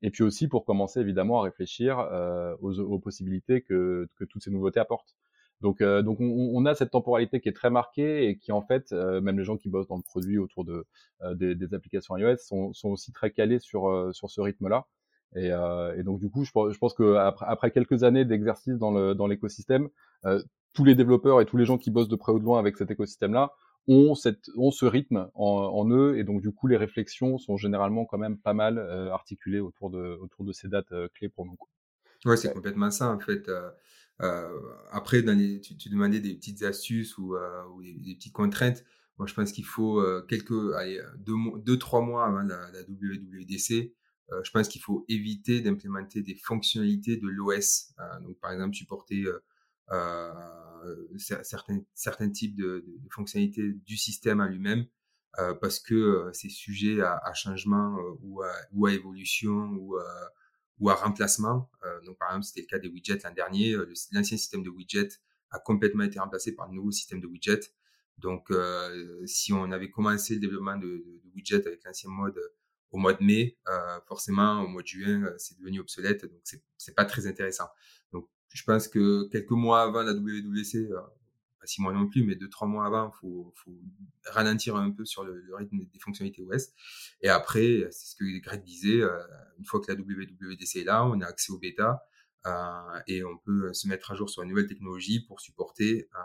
Et 0.01 0.09
puis 0.09 0.23
aussi 0.23 0.47
pour 0.47 0.65
commencer 0.65 0.99
évidemment 0.99 1.41
à 1.41 1.43
réfléchir 1.43 1.99
euh, 1.99 2.55
aux, 2.61 2.79
aux, 2.79 2.99
possibilités 2.99 3.61
que, 3.61 4.07
que 4.15 4.23
toutes 4.23 4.43
ces 4.43 4.49
nouveautés 4.49 4.79
apportent. 4.79 5.15
Donc, 5.61 5.81
euh, 5.81 6.01
donc 6.01 6.21
on, 6.21 6.51
on, 6.53 6.65
a 6.65 6.73
cette 6.73 6.91
temporalité 6.91 7.41
qui 7.41 7.49
est 7.49 7.53
très 7.53 7.69
marquée 7.69 8.29
et 8.29 8.37
qui 8.37 8.51
en 8.51 8.61
fait, 8.61 8.91
euh, 8.93 9.19
même 9.19 9.37
les 9.37 9.43
gens 9.43 9.57
qui 9.57 9.67
bossent 9.69 9.87
dans 9.87 9.97
le 9.97 10.03
produit 10.03 10.37
autour 10.37 10.63
de 10.63 10.85
euh, 11.21 11.33
des, 11.35 11.53
des, 11.53 11.73
applications 11.73 12.15
iOS 12.15 12.37
sont, 12.37 12.73
sont, 12.73 12.89
aussi 12.89 13.11
très 13.11 13.31
calés 13.31 13.59
sur 13.59 14.09
sur 14.13 14.29
ce 14.29 14.39
rythme-là. 14.39 14.87
Et, 15.35 15.49
et, 15.49 16.03
donc 16.03 16.19
du 16.19 16.29
coup, 16.29 16.43
je, 16.43 16.51
je 16.71 16.77
pense 16.79 16.93
que 16.93 17.15
après, 17.15 17.45
après 17.47 17.71
quelques 17.71 18.03
années 18.03 18.25
d'exercice 18.25 18.77
dans 18.77 18.91
le 18.91 19.13
dans 19.13 19.27
l'écosystème, 19.27 19.89
tous 20.73 20.85
les 20.85 20.95
développeurs 20.95 21.41
et 21.41 21.45
tous 21.45 21.57
les 21.57 21.65
gens 21.65 21.77
qui 21.77 21.91
bossent 21.91 22.07
de 22.07 22.15
près 22.15 22.31
ou 22.31 22.39
de 22.39 22.45
loin 22.45 22.57
avec 22.57 22.77
cet 22.77 22.89
écosystème-là 22.89 23.51
ont, 23.87 24.15
cette, 24.15 24.49
ont 24.55 24.71
ce 24.71 24.85
rythme 24.85 25.29
en, 25.33 25.45
en, 25.45 25.89
eux 25.91 26.17
et 26.17 26.23
donc 26.23 26.41
du 26.41 26.51
coup 26.51 26.67
les 26.67 26.77
réflexions 26.77 27.37
sont 27.37 27.57
généralement 27.57 28.05
quand 28.05 28.17
même 28.17 28.37
pas 28.37 28.53
mal 28.53 28.79
articulées 29.11 29.59
autour 29.59 29.91
de 29.91 30.17
autour 30.21 30.45
de 30.45 30.51
ces 30.51 30.67
dates 30.67 30.93
clés 31.13 31.29
pour 31.29 31.45
nous. 31.45 31.57
Ouais, 32.25 32.37
c'est 32.37 32.51
complètement 32.51 32.89
ça 32.89 33.11
en 33.11 33.19
fait. 33.19 33.49
Euh, 34.21 34.59
après, 34.91 35.21
dans 35.21 35.37
les, 35.37 35.61
tu, 35.61 35.77
tu, 35.77 35.89
demandais 35.89 36.19
des 36.19 36.35
petites 36.35 36.63
astuces 36.63 37.17
ou, 37.17 37.35
euh, 37.35 37.63
ou 37.73 37.81
des, 37.81 38.15
petites 38.15 38.33
contraintes. 38.33 38.83
Moi, 39.17 39.27
je 39.27 39.33
pense 39.33 39.51
qu'il 39.51 39.65
faut 39.65 39.99
euh, 39.99 40.25
quelques, 40.27 40.73
allez, 40.75 41.01
deux, 41.17 41.77
trois 41.77 42.01
mois 42.01 42.25
avant 42.25 42.41
la, 42.41 42.71
la 42.71 42.81
WWDC, 42.81 43.93
euh, 44.31 44.41
je 44.43 44.51
pense 44.51 44.67
qu'il 44.67 44.81
faut 44.81 45.05
éviter 45.09 45.61
d'implémenter 45.61 46.21
des 46.21 46.35
fonctionnalités 46.35 47.17
de 47.17 47.27
l'OS. 47.27 47.93
Euh, 47.99 48.19
donc, 48.21 48.39
par 48.39 48.51
exemple, 48.51 48.75
supporter 48.75 49.25
certains, 51.17 51.81
certains 51.93 52.29
types 52.29 52.55
de, 52.55 52.85
de, 52.85 53.09
fonctionnalités 53.09 53.73
du 53.85 53.97
système 53.97 54.39
en 54.39 54.45
lui-même. 54.47 54.85
parce 55.61 55.79
que 55.79 56.29
c'est 56.33 56.49
sujet 56.49 57.01
à, 57.01 57.17
à 57.23 57.33
changement 57.33 57.97
ou, 58.21 58.41
à, 58.41 58.51
ou 58.73 58.85
à 58.85 58.93
évolution 58.93 59.71
ou 59.79 59.95
à, 59.97 60.31
ou 60.79 60.89
à 60.89 60.95
remplacement. 60.95 61.69
Euh, 61.85 62.01
donc, 62.01 62.17
par 62.17 62.29
exemple, 62.29 62.45
c'était 62.45 62.61
le 62.61 62.67
cas 62.67 62.79
des 62.79 62.87
widgets 62.89 63.19
l'an 63.23 63.33
dernier. 63.33 63.73
Euh, 63.73 63.85
l'ancien 64.11 64.37
système 64.37 64.63
de 64.63 64.69
widgets 64.69 65.19
a 65.51 65.59
complètement 65.59 66.03
été 66.03 66.19
remplacé 66.19 66.55
par 66.55 66.67
le 66.67 66.75
nouveau 66.75 66.91
système 66.91 67.19
de 67.19 67.27
widgets. 67.27 67.73
Donc, 68.17 68.51
euh, 68.51 69.25
si 69.25 69.53
on 69.53 69.71
avait 69.71 69.89
commencé 69.89 70.35
le 70.35 70.39
développement 70.41 70.77
de, 70.77 71.05
widgets 71.35 71.65
avec 71.65 71.83
l'ancien 71.85 72.09
mode 72.09 72.39
au 72.91 72.97
mois 72.97 73.13
de 73.13 73.23
mai, 73.23 73.57
euh, 73.67 73.99
forcément, 74.07 74.61
au 74.61 74.67
mois 74.67 74.81
de 74.81 74.87
juin, 74.87 75.33
c'est 75.37 75.57
devenu 75.57 75.79
obsolète. 75.79 76.25
Donc, 76.25 76.41
c'est 76.77 76.95
pas 76.95 77.05
très 77.05 77.27
intéressant. 77.27 77.67
Donc, 78.11 78.27
je 78.49 78.63
pense 78.63 78.87
que 78.87 79.29
quelques 79.29 79.51
mois 79.51 79.83
avant 79.83 80.01
la 80.01 80.13
WWC, 80.13 80.89
pas 81.59 81.67
six 81.67 81.81
mois 81.81 81.93
non 81.93 82.07
plus, 82.07 82.23
mais 82.23 82.35
deux, 82.35 82.49
trois 82.49 82.67
mois 82.67 82.85
avant, 82.85 83.11
faut, 83.11 83.53
faut 83.55 83.79
ralentir 84.25 84.75
un 84.75 84.91
peu 84.91 85.05
sur 85.05 85.23
le, 85.23 85.43
rythme 85.55 85.77
des 85.77 85.99
fonctionnalités 85.99 86.41
OS. 86.41 86.69
Et 87.21 87.29
après, 87.29 87.87
c'est 87.91 88.11
ce 88.11 88.15
que 88.15 88.39
Greg 88.39 88.63
disait, 88.63 89.01
euh, 89.01 89.19
une 89.57 89.65
fois 89.65 89.79
que 89.81 89.91
la 89.91 89.99
WWDC 89.99 90.77
est 90.77 90.83
là, 90.83 91.05
on 91.05 91.19
a 91.21 91.25
accès 91.25 91.51
au 91.51 91.59
bêta 91.59 92.03
euh, 92.45 92.99
et 93.07 93.23
on 93.23 93.37
peut 93.37 93.73
se 93.73 93.87
mettre 93.87 94.11
à 94.11 94.15
jour 94.15 94.29
sur 94.29 94.43
une 94.43 94.49
nouvelle 94.49 94.67
technologie 94.67 95.25
pour 95.25 95.41
supporter 95.41 96.07
euh, 96.15 96.19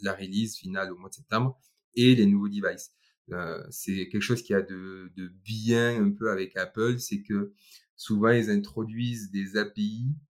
la 0.00 0.14
release 0.14 0.56
finale 0.56 0.92
au 0.92 0.96
mois 0.96 1.08
de 1.08 1.14
septembre 1.14 1.58
et 1.94 2.14
les 2.14 2.26
nouveaux 2.26 2.48
devices. 2.48 2.92
Euh, 3.32 3.62
c'est 3.70 4.08
quelque 4.08 4.22
chose 4.22 4.42
qui 4.42 4.54
a 4.54 4.62
de, 4.62 5.12
de 5.16 5.28
bien 5.44 6.02
un 6.02 6.12
peu 6.12 6.30
avec 6.30 6.56
Apple, 6.56 6.98
c'est 6.98 7.22
que 7.22 7.52
souvent 7.96 8.30
ils 8.30 8.50
introduisent 8.50 9.30
des 9.30 9.56
API 9.56 10.06
euh, 10.06 10.27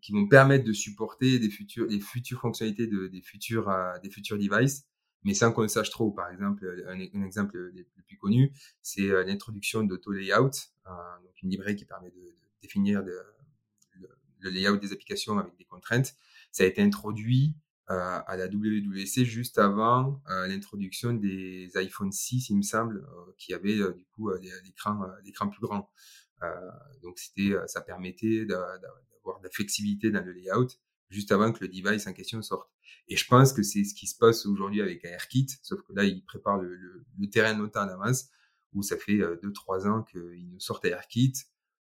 qui 0.00 0.12
vont 0.12 0.26
permettre 0.28 0.64
de 0.64 0.72
supporter 0.72 1.38
des 1.38 1.50
futures, 1.50 1.86
les 1.86 2.00
futures 2.00 2.40
fonctionnalités 2.40 2.86
de, 2.86 3.06
des 3.06 3.22
futurs, 3.22 3.68
euh, 3.68 3.98
des 4.02 4.10
futurs 4.10 4.38
devices, 4.38 4.86
mais 5.24 5.34
sans 5.34 5.52
qu'on 5.52 5.62
le 5.62 5.68
sache 5.68 5.90
trop. 5.90 6.10
Par 6.10 6.30
exemple, 6.30 6.66
un, 6.88 6.98
un 6.98 7.24
exemple 7.24 7.56
le, 7.56 7.86
plus 8.06 8.16
connu, 8.16 8.52
c'est 8.82 9.10
euh, 9.10 9.24
l'introduction 9.24 9.82
d'Auto 9.84 10.12
Layout, 10.12 10.50
donc 10.86 11.42
une 11.42 11.50
librairie 11.50 11.76
qui 11.76 11.84
permet 11.84 12.10
de, 12.10 12.34
définir 12.62 13.02
le, 13.02 13.20
layout 14.42 14.78
des 14.78 14.92
applications 14.92 15.38
avec 15.38 15.56
des 15.56 15.64
contraintes. 15.64 16.14
Ça 16.52 16.64
a 16.64 16.66
été 16.66 16.82
introduit 16.82 17.54
euh, 17.90 18.20
à 18.26 18.36
la 18.36 18.48
WWC 18.48 19.24
juste 19.24 19.58
avant 19.58 20.20
euh, 20.28 20.46
l'introduction 20.46 21.14
des 21.14 21.70
iPhone 21.76 22.12
6, 22.12 22.50
il 22.50 22.56
me 22.58 22.62
semble, 22.62 22.98
euh, 22.98 23.32
qui 23.38 23.54
avaient 23.54 23.78
du 23.94 24.04
coup 24.14 24.30
l'écran 24.64 25.06
l'écran 25.24 25.48
plus 25.48 25.60
grand. 25.60 25.90
Euh, 26.42 26.70
donc 27.02 27.18
c'était, 27.18 27.52
euh, 27.52 27.66
ça 27.66 27.80
permettait 27.80 28.44
d'avoir 28.46 29.38
de 29.40 29.44
la 29.44 29.50
flexibilité 29.50 30.10
dans 30.10 30.24
le 30.24 30.32
layout 30.32 30.68
juste 31.10 31.32
avant 31.32 31.52
que 31.52 31.64
le 31.64 31.68
device 31.68 32.06
en 32.06 32.12
question 32.12 32.42
sorte. 32.42 32.70
Et 33.08 33.16
je 33.16 33.26
pense 33.26 33.52
que 33.52 33.62
c'est 33.62 33.84
ce 33.84 33.94
qui 33.94 34.06
se 34.06 34.16
passe 34.16 34.44
aujourd'hui 34.44 34.82
avec 34.82 35.04
AirKit, 35.04 35.46
sauf 35.62 35.80
que 35.82 35.92
là, 35.94 36.04
ils 36.04 36.22
préparent 36.24 36.58
le, 36.58 36.74
le, 36.74 37.06
le 37.18 37.30
terrain 37.30 37.56
longtemps 37.56 37.80
à 37.80 37.86
l'avance, 37.86 38.28
où 38.74 38.82
ça 38.82 38.98
fait 38.98 39.16
2-3 39.16 39.86
euh, 39.86 39.90
ans 39.90 40.02
qu'ils 40.02 40.50
nous 40.50 40.60
sortent 40.60 40.84
AirKit 40.84 41.32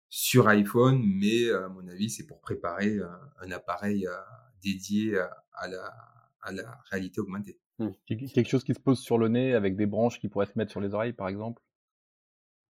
sur 0.10 0.48
iPhone, 0.48 1.02
mais 1.04 1.50
à 1.50 1.68
mon 1.70 1.88
avis, 1.88 2.12
c'est 2.12 2.28
pour 2.28 2.40
préparer 2.40 3.00
un, 3.00 3.20
un 3.42 3.52
appareil 3.52 4.08
dédié 4.62 5.18
à 5.54 5.68
la, 5.68 5.92
à 6.42 6.52
la 6.52 6.80
réalité 6.92 7.20
augmentée. 7.20 7.60
Mmh. 7.80 7.90
Quelque 8.06 8.48
chose 8.48 8.64
qui 8.64 8.74
se 8.74 8.80
pose 8.80 9.00
sur 9.00 9.18
le 9.18 9.28
nez 9.28 9.56
avec 9.56 9.76
des 9.76 9.88
branches 9.88 10.20
qui 10.20 10.30
pourraient 10.30 10.46
se 10.46 10.58
mettre 10.58 10.72
sur 10.72 10.80
les 10.80 10.94
oreilles, 10.94 11.14
par 11.14 11.28
exemple? 11.28 11.62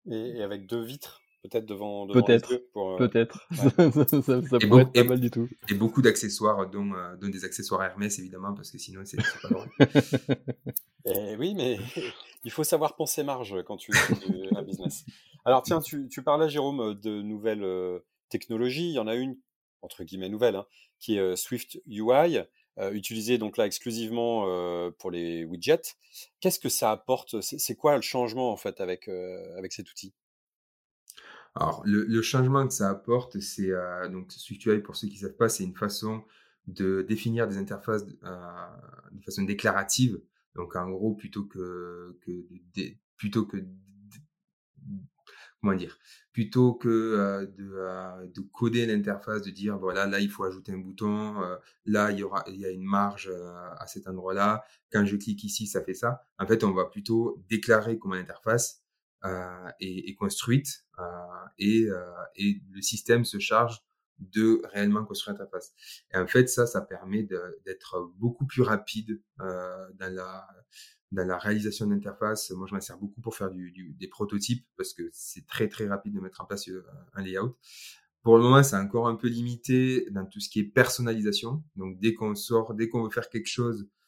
Et, 0.07 0.39
et 0.39 0.43
avec 0.43 0.67
deux 0.67 0.83
vitres? 0.83 1.20
Peut-être 1.43 1.67
devant, 1.67 2.07
devant 2.07 2.23
peut-être. 2.23 2.61
pour, 2.73 2.93
euh... 2.93 2.97
peut-être. 2.97 3.47
ouais. 3.51 3.91
ça, 4.07 4.23
ça, 4.23 4.43
ça 4.43 4.59
pourrait 4.59 4.83
être 4.83 4.93
pas 4.93 5.05
mal 5.05 5.21
du 5.21 5.31
tout. 5.31 5.49
et 5.69 5.75
beaucoup 5.75 6.03
d'accessoires 6.03 6.69
dont, 6.69 6.93
euh, 6.95 7.17
dont 7.17 7.29
des 7.29 7.45
accessoires 7.45 7.83
Hermès 7.83 8.19
évidemment 8.19 8.55
parce 8.55 8.71
que 8.71 8.79
sinon 8.79 9.03
c'est 9.05 9.17
pas 9.17 9.49
drôle. 9.49 9.69
Et 11.07 11.37
oui 11.37 11.55
mais 11.55 11.79
il 12.45 12.51
faut 12.51 12.65
savoir 12.65 12.97
penser 12.97 13.23
marge 13.23 13.63
quand 13.65 13.77
tu 13.77 13.93
fais 13.93 14.15
un 14.55 14.63
business. 14.63 15.05
Alors 15.45 15.63
tiens 15.63 15.81
tu, 15.81 16.09
tu 16.09 16.23
parlais 16.23 16.49
Jérôme 16.49 16.95
de 16.95 17.23
nouvelles 17.23 17.65
euh, 17.65 18.01
technologies. 18.29 18.91
Il 18.91 18.95
y 18.95 18.99
en 18.99 19.07
a 19.07 19.15
une 19.15 19.37
entre 19.83 20.05
guillemets 20.05 20.29
nouvelle 20.29 20.57
hein, 20.57 20.67
qui 20.99 21.17
est 21.17 21.21
euh, 21.21 21.37
Swift 21.37 21.81
UI 21.87 22.39
euh, 22.79 22.93
utilisée 22.93 23.39
donc 23.39 23.57
là 23.57 23.67
exclusivement 23.67 24.45
euh, 24.47 24.91
pour 24.99 25.11
les 25.11 25.45
widgets. 25.45 25.97
Qu'est-ce 26.41 26.59
que 26.59 26.69
ça 26.69 26.91
apporte? 26.91 27.41
C'est 27.41 27.75
quoi 27.77 27.97
le 27.97 28.03
changement 28.03 28.53
en 28.53 28.57
fait 28.57 28.81
avec 28.81 29.09
avec 29.09 29.73
cet 29.73 29.91
outil? 29.91 30.15
Alors, 31.55 31.83
le, 31.85 32.23
changement 32.23 32.67
que 32.67 32.73
ça 32.73 32.91
apporte, 32.91 33.41
c'est 33.41 33.71
euh, 33.71 34.09
donc 34.09 34.31
SwiftUI, 34.31 34.81
pour 34.81 34.97
ceux 34.97 35.09
qui 35.09 35.15
ne 35.15 35.21
savent 35.21 35.37
pas, 35.37 35.49
c'est 35.49 35.65
une 35.65 35.77
façon 35.77 36.23
de 36.69 37.03
définir 37.03 37.49
des 37.49 37.59
interfaces 37.59 38.07
de 38.07 38.17
façon 39.25 39.43
déclarative. 39.43 40.21
Donc 40.55 40.77
en 40.77 40.89
gros, 40.91 41.15
plutôt 41.15 41.45
que, 41.45 42.19
que 42.23 42.47
plutôt 43.17 43.47
que 43.47 43.59
comment 45.61 45.75
dire, 45.75 45.99
plutôt 46.33 46.75
que 46.75 46.89
euh, 46.89 47.47
de, 47.47 47.73
euh, 47.75 48.27
de, 48.27 48.41
coder 48.53 48.87
l'interface, 48.87 49.43
de 49.43 49.51
dire 49.51 49.79
voilà 49.79 50.07
là 50.07 50.21
il 50.21 50.31
faut 50.31 50.45
ajouter 50.45 50.73
un 50.73 50.79
bouton, 50.79 51.43
euh, 51.43 51.57
là 51.85 52.11
il 52.11 52.19
y 52.19 52.23
aura 52.23 52.45
il 52.49 52.57
y 52.57 52.67
a 52.67 52.71
une 52.71 52.85
marge 52.85 53.31
à 53.79 53.87
cet 53.87 54.07
endroit-là, 54.09 54.65
quand 54.93 55.05
je 55.05 55.17
clique 55.17 55.45
ici 55.45 55.67
ça 55.67 55.83
fait 55.83 55.95
ça. 55.95 56.27
En 56.39 56.47
fait 56.47 56.65
on 56.65 56.73
va 56.73 56.87
plutôt 56.87 57.43
déclarer 57.49 57.99
comment 57.99 58.15
l'interface 58.15 58.83
est, 59.25 60.09
est, 60.09 60.15
construite 60.15 60.87
et, 61.59 61.87
et 62.37 62.61
le 62.71 62.83
système 62.83 63.25
se 63.25 63.39
charge 63.39 63.81
de 64.19 64.61
réellement 64.73 65.05
construire 65.05 65.37
l'interface. 65.37 65.73
Et 66.13 66.17
en 66.17 66.27
fait 66.27 66.49
ça 66.49 66.67
ça 66.67 66.81
permet 66.81 67.23
d'être 67.65 68.13
beaucoup 68.17 68.47
plus 68.47 68.63
rapide 68.63 69.21
dans 69.39 70.15
la 70.15 70.47
dans 71.13 71.27
la 71.27 71.39
réalisation 71.39 71.87
d'interface, 71.87 72.51
moi 72.51 72.67
je 72.69 72.75
m'en 72.75 72.81
sers 72.81 72.99
beaucoup 72.99 73.21
pour 73.21 73.35
faire 73.35 73.51
du, 73.51 73.73
du, 73.73 73.95
des 73.95 74.07
prototypes 74.07 74.65
parce 74.77 74.93
que 74.93 75.09
c'est 75.13 75.47
très 75.47 75.69
très 75.69 75.89
rapide 75.89 76.15
de 76.15 76.21
mettre 76.21 76.41
en 76.41 76.45
place 76.45 76.69
euh, 76.69 76.85
un 77.15 77.23
layout. 77.23 77.57
Pour 78.23 78.37
le 78.37 78.43
moment, 78.43 78.63
c'est 78.63 78.77
encore 78.77 79.09
un 79.09 79.17
peu 79.17 79.29
limité 79.29 80.07
dans 80.11 80.27
tout 80.27 80.41
ce 80.41 80.49
qui 80.49 80.61
est 80.61 80.65
personnalisation. 80.65 81.65
Donc 81.75 81.99
dès 81.99 82.15
qu'on 82.15 82.35
sort, 82.35 82.75
dès 82.75 82.89
qu'on 82.89 83.03
veut 83.03 83.11
faire 83.11 83.29
quelque 83.29 83.49
chose 83.49 83.83
euh, 83.83 84.00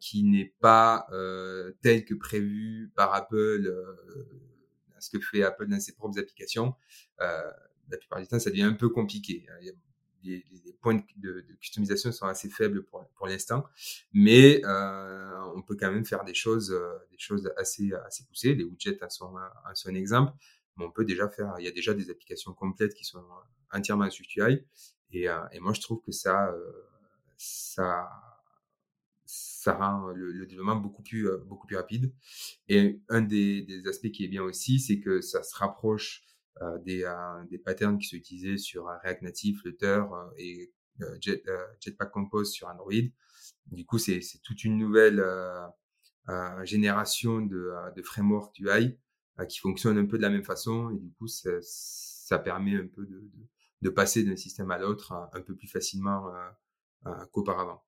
qui 0.00 0.22
n'est 0.22 0.54
pas 0.60 1.06
euh, 1.12 1.72
tel 1.82 2.04
que 2.04 2.14
prévu 2.14 2.92
par 2.94 3.14
Apple, 3.14 3.66
euh, 3.66 3.84
ce 4.98 5.10
que 5.10 5.20
fait 5.20 5.42
Apple 5.42 5.66
dans 5.66 5.80
ses 5.80 5.94
propres 5.94 6.18
applications, 6.18 6.74
euh, 7.20 7.50
la 7.88 7.96
plupart 7.96 8.20
du 8.20 8.26
temps, 8.26 8.38
ça 8.38 8.50
devient 8.50 8.62
un 8.62 8.74
peu 8.74 8.88
compliqué. 8.88 9.46
A 9.50 9.60
les, 10.24 10.44
points 10.80 11.00
de, 11.16 11.46
customisation 11.60 12.10
sont 12.10 12.26
assez 12.26 12.48
faibles 12.48 12.84
pour, 12.84 13.26
l'instant, 13.26 13.64
mais 14.12 14.60
euh, 14.64 15.52
on 15.54 15.62
peut 15.62 15.76
quand 15.78 15.90
même 15.90 16.04
faire 16.04 16.24
des 16.24 16.34
choses, 16.34 16.72
euh, 16.72 16.94
des 17.10 17.18
choses 17.18 17.52
assez, 17.56 17.92
assez 18.04 18.24
poussées. 18.24 18.54
Les 18.54 18.64
widgets 18.64 18.98
sont, 19.08 19.36
un 19.36 19.94
exemple, 19.94 20.32
mais 20.76 20.84
on 20.84 20.90
peut 20.90 21.04
déjà 21.04 21.28
faire. 21.28 21.54
Il 21.58 21.64
y 21.64 21.68
a 21.68 21.72
déjà 21.72 21.94
des 21.94 22.10
applications 22.10 22.52
complètes 22.54 22.94
qui 22.94 23.04
sont 23.04 23.24
entièrement 23.72 24.10
SwiftUI, 24.10 24.64
et, 25.12 25.28
euh, 25.28 25.38
et 25.52 25.60
moi 25.60 25.72
je 25.72 25.80
trouve 25.80 26.00
que 26.00 26.12
ça, 26.12 26.52
ça, 27.36 28.08
ça 29.66 29.74
rend 29.74 30.12
le, 30.12 30.46
développement 30.46 30.76
beaucoup 30.76 31.02
plus, 31.02 31.28
beaucoup 31.48 31.66
plus 31.66 31.76
rapide. 31.76 32.12
Et 32.68 33.00
un 33.08 33.20
des, 33.20 33.62
des 33.62 33.88
aspects 33.88 34.12
qui 34.12 34.24
est 34.24 34.28
bien 34.28 34.44
aussi, 34.44 34.78
c'est 34.78 35.00
que 35.00 35.20
ça 35.20 35.42
se 35.42 35.56
rapproche 35.56 36.22
euh, 36.62 36.78
des, 36.78 37.02
euh, 37.02 37.44
des 37.50 37.58
patterns 37.58 37.98
qui 37.98 38.06
sont 38.06 38.16
utilisés 38.16 38.58
sur 38.58 38.86
React 39.02 39.22
Native, 39.22 39.58
Flutter 39.58 40.04
euh, 40.10 40.30
et 40.38 40.72
Jet, 41.20 41.42
Jetpack 41.80 42.12
Compose 42.12 42.52
sur 42.52 42.68
Android. 42.68 42.92
Du 43.66 43.84
coup, 43.84 43.98
c'est 43.98 44.20
toute 44.44 44.62
une 44.64 44.78
nouvelle 44.78 45.22
génération 46.62 47.42
de, 47.42 47.72
de 47.94 48.02
framework 48.02 48.56
UI 48.58 48.98
qui 49.48 49.58
fonctionne 49.58 49.98
un 49.98 50.06
peu 50.06 50.16
de 50.16 50.22
la 50.22 50.30
même 50.30 50.44
façon 50.44 50.90
et 50.90 50.98
du 50.98 51.12
coup, 51.12 51.26
ça, 51.26 51.50
ça 51.60 52.38
permet 52.38 52.76
un 52.76 52.86
peu 52.86 53.04
de, 53.04 53.18
de, 53.18 53.46
de 53.82 53.90
passer 53.90 54.24
d'un 54.24 54.36
système 54.36 54.70
à 54.70 54.78
l'autre 54.78 55.12
un 55.34 55.42
peu 55.42 55.54
plus 55.54 55.68
facilement 55.68 56.32
qu'auparavant. 57.32 57.85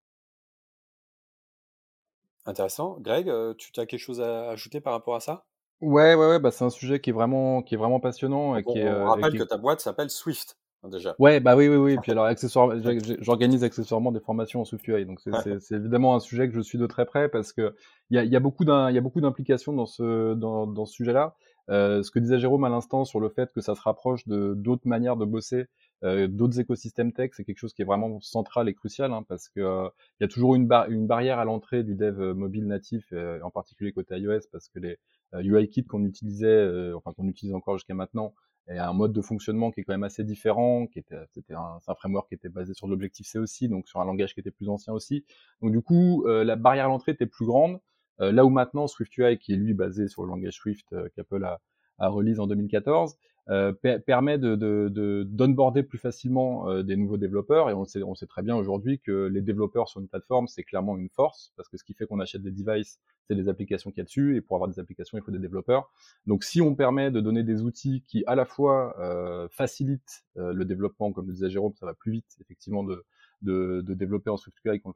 Intéressant. 2.48 2.96
Greg, 3.00 3.30
tu 3.56 3.78
as 3.78 3.86
quelque 3.86 4.00
chose 4.00 4.20
à 4.20 4.50
ajouter 4.50 4.80
par 4.80 4.92
rapport 4.92 5.14
à 5.14 5.20
ça? 5.20 5.44
Ouais, 5.80 6.14
ouais, 6.14 6.28
ouais, 6.28 6.40
bah, 6.40 6.50
c'est 6.50 6.64
un 6.64 6.70
sujet 6.70 7.00
qui 7.00 7.10
est 7.10 7.12
vraiment, 7.12 7.62
qui 7.62 7.74
est 7.74 7.78
vraiment 7.78 8.00
passionnant 8.00 8.56
et 8.56 8.64
qui 8.64 8.78
est. 8.78 8.90
On 8.90 9.04
rappelle 9.04 9.38
que 9.38 9.44
ta 9.44 9.58
boîte 9.58 9.80
s'appelle 9.80 10.10
Swift 10.10 10.56
hein, 10.82 10.88
déjà. 10.88 11.14
Ouais, 11.18 11.38
bah 11.38 11.54
oui, 11.56 11.68
oui, 11.68 11.76
oui. 11.76 11.92
Et 11.92 11.98
puis 11.98 12.10
alors, 12.12 12.24
accessoire, 12.24 12.74
j'organise 13.20 13.62
accessoirement 13.62 14.10
des 14.10 14.20
formations 14.20 14.60
en 14.60 14.64
SwiftUI, 14.64 15.06
donc 15.06 15.20
c'est 15.20 15.72
évidemment 15.72 16.16
un 16.16 16.20
sujet 16.20 16.48
que 16.48 16.54
je 16.54 16.60
suis 16.60 16.78
de 16.78 16.86
très 16.86 17.06
près 17.06 17.28
parce 17.28 17.52
que 17.52 17.74
il 18.10 18.20
y 18.20 18.36
a, 18.36 18.40
beaucoup 18.40 18.64
il 18.64 18.94
y 18.94 18.98
a 18.98 19.00
beaucoup 19.00 19.20
d'implications 19.20 19.72
dans 19.72 19.86
ce 19.86 20.34
dans, 20.34 20.66
dans 20.66 20.86
ce 20.86 20.94
sujet-là. 20.94 21.36
Euh, 21.70 22.02
ce 22.02 22.10
que 22.10 22.18
disait 22.18 22.38
Jérôme 22.38 22.64
à 22.64 22.70
l'instant 22.70 23.04
sur 23.04 23.20
le 23.20 23.28
fait 23.28 23.52
que 23.52 23.60
ça 23.60 23.74
se 23.74 23.82
rapproche 23.82 24.26
de 24.26 24.54
d'autres 24.54 24.88
manières 24.88 25.16
de 25.16 25.26
bosser, 25.26 25.66
euh, 26.04 26.28
d'autres 26.28 26.60
écosystèmes 26.60 27.12
tech, 27.12 27.30
c'est 27.34 27.44
quelque 27.44 27.58
chose 27.58 27.72
qui 27.72 27.82
est 27.82 27.84
vraiment 27.84 28.20
central 28.20 28.68
et 28.68 28.74
crucial 28.74 29.12
hein, 29.12 29.24
parce 29.28 29.48
que 29.48 29.60
euh, 29.60 29.88
il 30.20 30.22
y 30.22 30.26
a 30.26 30.28
toujours 30.28 30.54
une, 30.54 30.66
barrière 30.66 31.38
à 31.38 31.44
l'entrée 31.44 31.82
du 31.82 31.94
dev 31.94 32.20
euh, 32.20 32.34
mobile 32.34 32.66
natif, 32.66 33.12
en 33.42 33.50
particulier 33.50 33.92
côté 33.92 34.16
iOS, 34.16 34.40
parce 34.52 34.68
que 34.68 34.78
les 34.78 34.98
UIKit 35.34 35.84
qu'on 35.84 36.04
utilisait, 36.04 36.92
enfin 36.94 37.12
qu'on 37.12 37.28
utilise 37.28 37.54
encore 37.54 37.76
jusqu'à 37.76 37.94
maintenant, 37.94 38.34
et 38.70 38.78
un 38.78 38.92
mode 38.92 39.12
de 39.12 39.22
fonctionnement 39.22 39.70
qui 39.70 39.80
est 39.80 39.84
quand 39.84 39.94
même 39.94 40.04
assez 40.04 40.24
différent, 40.24 40.86
qui 40.86 40.98
était, 40.98 41.16
c'était 41.32 41.54
un, 41.54 41.80
framework 41.96 42.28
qui 42.28 42.34
était 42.34 42.48
basé 42.48 42.74
sur 42.74 42.86
l'objectif 42.86 43.26
C 43.26 43.38
aussi, 43.38 43.68
donc 43.68 43.88
sur 43.88 44.00
un 44.00 44.04
langage 44.04 44.34
qui 44.34 44.40
était 44.40 44.50
plus 44.50 44.68
ancien 44.68 44.92
aussi. 44.92 45.24
Donc 45.62 45.72
du 45.72 45.82
coup, 45.82 46.24
la 46.26 46.56
barrière 46.56 46.86
à 46.86 46.88
l'entrée 46.88 47.12
était 47.12 47.26
plus 47.26 47.46
grande. 47.46 47.80
Euh, 48.20 48.32
là 48.32 48.44
où 48.44 48.50
maintenant 48.50 48.86
SwiftUI, 48.86 49.38
qui 49.38 49.52
est 49.52 49.56
lui 49.56 49.74
basé 49.74 50.08
sur 50.08 50.22
le 50.22 50.28
langage 50.28 50.54
Swift 50.54 50.92
euh, 50.92 51.08
qu'Apple 51.14 51.44
a, 51.44 51.60
a 51.98 52.08
release 52.08 52.40
en 52.40 52.46
2014, 52.46 53.16
euh, 53.50 53.72
permet 53.72 54.36
de, 54.36 54.56
de, 54.56 55.24
d'onboarder 55.26 55.82
plus 55.82 55.96
facilement 55.96 56.68
euh, 56.68 56.82
des 56.82 56.96
nouveaux 56.96 57.16
développeurs. 57.16 57.70
Et 57.70 57.72
on 57.74 57.86
sait, 57.86 58.02
on 58.02 58.14
sait 58.14 58.26
très 58.26 58.42
bien 58.42 58.54
aujourd'hui 58.54 59.00
que 59.00 59.26
les 59.26 59.40
développeurs 59.40 59.88
sur 59.88 60.00
une 60.00 60.08
plateforme 60.08 60.46
c'est 60.48 60.64
clairement 60.64 60.98
une 60.98 61.08
force 61.08 61.52
parce 61.56 61.68
que 61.68 61.78
ce 61.78 61.84
qui 61.84 61.94
fait 61.94 62.06
qu'on 62.06 62.20
achète 62.20 62.42
des 62.42 62.50
devices 62.50 63.00
c'est 63.26 63.34
les 63.34 63.48
applications 63.48 63.90
qu'il 63.90 63.98
y 63.98 64.00
a 64.02 64.04
dessus. 64.04 64.36
Et 64.36 64.42
pour 64.42 64.56
avoir 64.56 64.68
des 64.68 64.78
applications 64.78 65.16
il 65.16 65.22
faut 65.24 65.30
des 65.30 65.38
développeurs. 65.38 65.90
Donc 66.26 66.44
si 66.44 66.60
on 66.60 66.74
permet 66.74 67.10
de 67.10 67.20
donner 67.20 67.42
des 67.42 67.62
outils 67.62 68.04
qui 68.06 68.22
à 68.26 68.34
la 68.34 68.44
fois 68.44 68.94
euh, 69.00 69.48
facilitent 69.50 70.24
le 70.36 70.64
développement 70.64 71.12
comme 71.12 71.26
le 71.26 71.32
disait 71.32 71.50
Jérôme 71.50 71.74
ça 71.74 71.86
va 71.86 71.94
plus 71.94 72.12
vite 72.12 72.36
effectivement 72.40 72.84
de, 72.84 73.04
de, 73.42 73.80
de 73.80 73.94
développer 73.94 74.30
en 74.30 74.36
SwiftUI 74.36 74.80
qu'on 74.80 74.94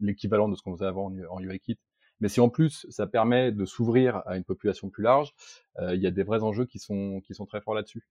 l'équivalent 0.00 0.48
de 0.48 0.56
ce 0.56 0.62
qu'on 0.62 0.74
faisait 0.74 0.86
avant 0.86 1.06
en, 1.06 1.14
en 1.30 1.40
UIKit 1.40 1.78
mais 2.20 2.28
si 2.28 2.40
en 2.40 2.48
plus 2.48 2.86
ça 2.90 3.06
permet 3.06 3.52
de 3.52 3.64
s'ouvrir 3.64 4.22
à 4.26 4.36
une 4.36 4.44
population 4.44 4.90
plus 4.90 5.02
large, 5.02 5.34
euh, 5.78 5.94
il 5.94 6.02
y 6.02 6.06
a 6.06 6.10
des 6.10 6.22
vrais 6.22 6.42
enjeux 6.42 6.66
qui 6.66 6.78
sont, 6.78 7.20
qui 7.20 7.34
sont 7.34 7.46
très 7.46 7.60
forts 7.60 7.74
là-dessus. 7.74 8.06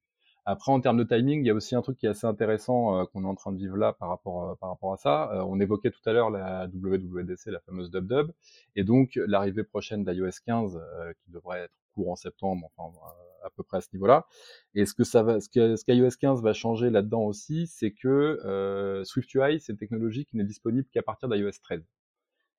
Après, 0.47 0.71
en 0.71 0.79
termes 0.79 0.97
de 0.97 1.03
timing, 1.03 1.39
il 1.41 1.47
y 1.47 1.49
a 1.49 1.55
aussi 1.55 1.75
un 1.75 1.81
truc 1.81 1.97
qui 1.97 2.05
est 2.05 2.09
assez 2.09 2.27
intéressant 2.27 2.99
euh, 2.99 3.05
qu'on 3.05 3.23
est 3.23 3.27
en 3.27 3.33
train 3.33 3.51
de 3.51 3.57
vivre 3.57 3.77
là 3.77 3.93
par 3.93 4.09
rapport, 4.09 4.51
euh, 4.51 4.55
par 4.55 4.69
rapport 4.69 4.93
à 4.93 4.97
ça. 4.97 5.31
Euh, 5.33 5.43
on 5.47 5.59
évoquait 5.59 5.89
tout 5.89 6.07
à 6.07 6.13
l'heure 6.13 6.29
la 6.29 6.67
WWDC, 6.67 7.47
la 7.47 7.59
fameuse 7.61 7.89
DubDub, 7.89 8.29
et 8.75 8.83
donc 8.83 9.15
l'arrivée 9.15 9.63
prochaine 9.63 10.03
d'iOS 10.03 10.29
15 10.45 10.79
qui 11.23 11.31
devrait 11.31 11.61
être 11.61 11.73
courant 11.95 12.15
septembre, 12.15 12.69
enfin 12.75 12.95
à 13.43 13.49
peu 13.49 13.63
près 13.63 13.77
à 13.77 13.81
ce 13.81 13.89
niveau-là. 13.93 14.27
Et 14.75 14.85
ce 14.85 14.93
que 14.93 15.03
ça 15.03 15.23
va, 15.23 15.39
ce 15.39 15.49
que 15.49 15.75
ce 15.75 15.83
qu'iOS 15.83 16.17
15 16.19 16.43
va 16.43 16.53
changer 16.53 16.91
là-dedans 16.91 17.23
aussi, 17.23 17.65
c'est 17.67 17.91
que 17.91 19.01
SwiftUI, 19.05 19.59
c'est 19.59 19.71
une 19.71 19.79
technologie 19.79 20.25
qui 20.25 20.37
n'est 20.37 20.43
disponible 20.43 20.87
qu'à 20.91 21.01
partir 21.01 21.27
d'iOS 21.27 21.51
13. 21.63 21.81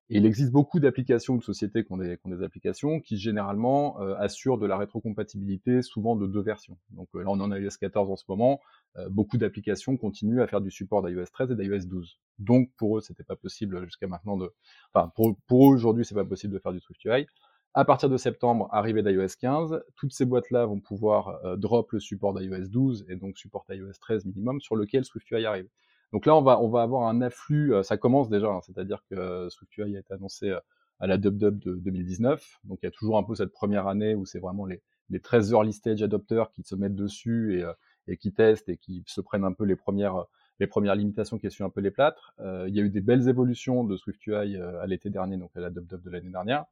Et 0.09 0.17
il 0.17 0.25
existe 0.25 0.51
beaucoup 0.51 0.79
d'applications 0.79 1.35
de 1.35 1.43
sociétés 1.43 1.83
qui 1.83 1.91
ont 1.91 1.97
des, 1.97 2.17
qui 2.17 2.27
ont 2.27 2.29
des 2.29 2.41
applications 2.41 3.01
qui 3.01 3.17
généralement 3.17 3.99
euh, 4.01 4.15
assurent 4.15 4.57
de 4.57 4.65
la 4.65 4.77
rétrocompatibilité, 4.77 5.81
souvent 5.81 6.15
de 6.15 6.25
deux 6.27 6.41
versions. 6.41 6.77
Donc 6.91 7.09
euh, 7.15 7.23
là, 7.23 7.29
on 7.29 7.39
en 7.41 7.53
iOS 7.53 7.71
14 7.77 8.09
en 8.09 8.15
ce 8.15 8.23
moment. 8.29 8.61
Euh, 8.95 9.09
beaucoup 9.09 9.37
d'applications 9.37 9.97
continuent 9.97 10.41
à 10.41 10.47
faire 10.47 10.61
du 10.61 10.71
support 10.71 11.05
d'iOS 11.05 11.25
13 11.25 11.51
et 11.51 11.55
d'iOS 11.55 11.85
12. 11.87 12.19
Donc 12.39 12.71
pour 12.77 12.97
eux, 12.97 13.01
c'était 13.01 13.25
pas 13.25 13.35
possible 13.35 13.83
jusqu'à 13.83 14.07
maintenant 14.07 14.37
de, 14.37 14.49
enfin 14.93 15.11
pour, 15.13 15.35
pour 15.45 15.69
eux 15.69 15.75
aujourd'hui, 15.75 16.05
c'est 16.05 16.15
pas 16.15 16.23
possible 16.23 16.53
de 16.53 16.59
faire 16.59 16.71
du 16.71 16.79
SwiftUI. 16.79 17.27
À 17.73 17.83
partir 17.83 18.09
de 18.09 18.15
septembre, 18.15 18.69
arrivée 18.71 19.03
d'iOS 19.03 19.35
15, 19.39 19.83
toutes 19.97 20.13
ces 20.13 20.23
boîtes-là 20.23 20.65
vont 20.65 20.79
pouvoir 20.79 21.57
drop 21.57 21.91
le 21.91 21.99
support 21.99 22.33
d'iOS 22.33 22.69
12 22.69 23.05
et 23.09 23.17
donc 23.17 23.37
supporter 23.37 23.75
iOS 23.75 23.91
13 23.99 24.25
minimum 24.25 24.61
sur 24.61 24.77
lequel 24.77 25.03
SwiftUI 25.03 25.45
arrive. 25.45 25.67
Donc 26.13 26.25
là, 26.25 26.35
on 26.35 26.41
va, 26.41 26.81
avoir 26.81 27.07
un 27.07 27.21
afflux, 27.21 27.73
euh, 27.73 27.83
ça 27.83 27.97
commence 27.97 28.29
déjà, 28.29 28.47
hein, 28.47 28.61
c'est-à-dire 28.65 29.03
que 29.09 29.15
euh, 29.15 29.49
SwiftUI 29.49 29.95
a 29.95 29.99
été 29.99 30.13
annoncé 30.13 30.49
euh, 30.49 30.59
à 30.99 31.07
la 31.07 31.17
DubDub 31.17 31.59
de 31.59 31.75
2019, 31.75 32.59
donc 32.63 32.79
il 32.81 32.85
y 32.85 32.87
a 32.87 32.91
toujours 32.91 33.17
un 33.17 33.23
peu 33.23 33.35
cette 33.35 33.51
première 33.51 33.87
année 33.87 34.15
où 34.15 34.25
c'est 34.25 34.39
vraiment 34.39 34.65
les, 34.65 34.81
les 35.09 35.19
13 35.19 35.51
early 35.51 35.73
stage 35.73 36.01
adopteurs 36.01 36.51
qui 36.51 36.63
se 36.63 36.75
mettent 36.75 36.95
dessus 36.95 37.59
et, 37.59 37.65
et 38.11 38.17
qui 38.17 38.33
testent 38.33 38.69
et 38.69 38.77
qui 38.77 39.03
se 39.05 39.21
prennent 39.21 39.43
un 39.43 39.51
peu 39.51 39.63
les 39.63 39.75
premières 39.75 40.25
les 40.59 40.65
premières 40.65 40.95
limitations 40.95 41.37
qui 41.37 41.45
essuient 41.45 41.65
un 41.65 41.69
peu 41.69 41.81
les 41.81 41.91
plâtres. 41.91 42.33
il 42.39 42.75
y 42.75 42.79
a 42.79 42.83
eu 42.83 42.89
des 42.89 43.01
belles 43.01 43.29
évolutions 43.29 43.83
de 43.83 43.95
SwiftUI 43.95 44.57
à 44.57 44.87
l'été 44.87 45.11
dernier, 45.11 45.37
donc 45.37 45.51
à 45.55 45.59
la 45.59 45.69
DubDub 45.69 46.01
de 46.01 46.09
l'année 46.09 46.31
dernière. 46.31 46.65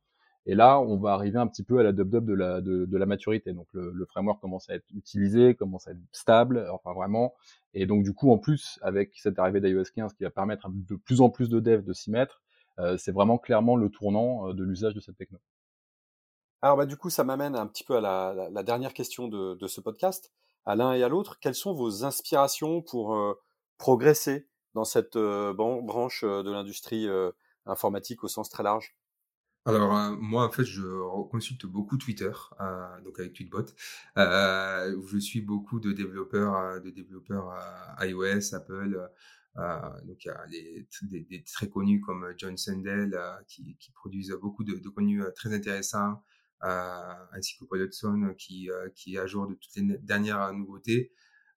Et 0.45 0.55
là, 0.55 0.79
on 0.79 0.97
va 0.97 1.13
arriver 1.13 1.39
un 1.39 1.47
petit 1.47 1.63
peu 1.63 1.79
à 1.79 1.83
la 1.83 1.91
dub 1.91 2.25
de 2.25 2.33
la, 2.33 2.61
de, 2.61 2.85
de 2.85 2.97
la 2.97 3.05
maturité. 3.05 3.53
Donc 3.53 3.67
le, 3.73 3.91
le, 3.91 4.05
framework 4.05 4.39
commence 4.39 4.69
à 4.69 4.75
être 4.75 4.85
utilisé, 4.95 5.55
commence 5.55 5.87
à 5.87 5.91
être 5.91 5.99
stable, 6.11 6.67
enfin 6.71 6.93
vraiment. 6.93 7.33
Et 7.73 7.85
donc 7.85 8.03
du 8.03 8.13
coup, 8.13 8.31
en 8.31 8.37
plus, 8.37 8.79
avec 8.81 9.13
cette 9.15 9.39
arrivée 9.39 9.59
d'iOS 9.59 9.85
15 9.95 10.13
qui 10.13 10.23
va 10.23 10.29
permettre 10.29 10.69
de 10.69 10.95
plus 10.95 11.21
en 11.21 11.29
plus 11.29 11.49
de 11.49 11.59
devs 11.59 11.83
de 11.83 11.93
s'y 11.93 12.11
mettre, 12.11 12.43
euh, 12.79 12.97
c'est 12.97 13.11
vraiment 13.11 13.37
clairement 13.37 13.75
le 13.75 13.89
tournant 13.89 14.49
euh, 14.49 14.53
de 14.53 14.63
l'usage 14.63 14.93
de 14.93 14.99
cette 14.99 15.17
techno. 15.17 15.39
Alors 16.65 16.77
bah, 16.77 16.87
du 16.87 16.97
coup, 16.97 17.11
ça 17.11 17.23
m'amène 17.23 17.55
un 17.55 17.67
petit 17.67 17.83
peu 17.83 17.97
à 17.97 18.01
la, 18.01 18.49
la, 18.51 18.63
dernière 18.63 18.93
question 18.93 19.27
de, 19.27 19.53
de, 19.53 19.67
ce 19.67 19.81
podcast. 19.81 20.31
À 20.65 20.75
l'un 20.75 20.93
et 20.93 21.03
à 21.03 21.09
l'autre, 21.09 21.37
quelles 21.39 21.53
sont 21.53 21.73
vos 21.73 22.03
inspirations 22.05 22.81
pour 22.81 23.15
euh, 23.15 23.39
progresser 23.77 24.47
dans 24.73 24.83
cette 24.83 25.15
euh, 25.15 25.53
branche 25.53 26.23
euh, 26.23 26.41
de 26.41 26.51
l'industrie 26.51 27.07
informatique 27.67 28.23
au 28.23 28.27
sens 28.27 28.49
très 28.49 28.63
large? 28.63 28.95
Alors 29.65 29.97
euh, 29.97 30.15
moi 30.19 30.45
en 30.45 30.51
fait 30.51 30.63
je 30.63 30.83
consulte 31.29 31.65
beaucoup 31.65 31.97
Twitter, 31.97 32.31
euh, 32.61 33.01
donc 33.01 33.19
avec 33.19 33.33
Tweetbot. 33.33 33.65
Euh, 34.17 35.01
je 35.07 35.17
suis 35.17 35.41
beaucoup 35.41 35.79
de 35.79 35.91
développeurs, 35.91 36.81
de 36.81 36.91
développeurs 36.91 37.51
iOS, 37.99 38.53
Apple, 38.53 39.09
donc 40.05 40.23
il 40.23 40.27
y 40.27 40.29
a 40.29 40.45
les, 40.47 40.87
des, 41.23 41.43
très 41.43 41.69
connus 41.69 41.99
comme 42.01 42.33
John 42.37 42.57
Sundell 42.57 43.19
qui, 43.47 43.75
qui, 43.77 43.91
produisent 43.91 44.37
beaucoup 44.39 44.63
de, 44.63 44.75
de 44.75 44.89
contenu 44.89 45.23
très 45.35 45.53
intéressant, 45.53 46.21
ainsi 46.61 47.57
que 47.57 47.65
Paul 47.65 47.81
Hudson 47.81 48.35
qui, 48.37 48.69
qui 48.95 49.15
est 49.15 49.19
à 49.19 49.25
jour 49.25 49.47
de 49.47 49.55
toutes 49.55 49.75
les 49.77 49.97
dernières 49.99 50.53
nouveautés. 50.53 51.11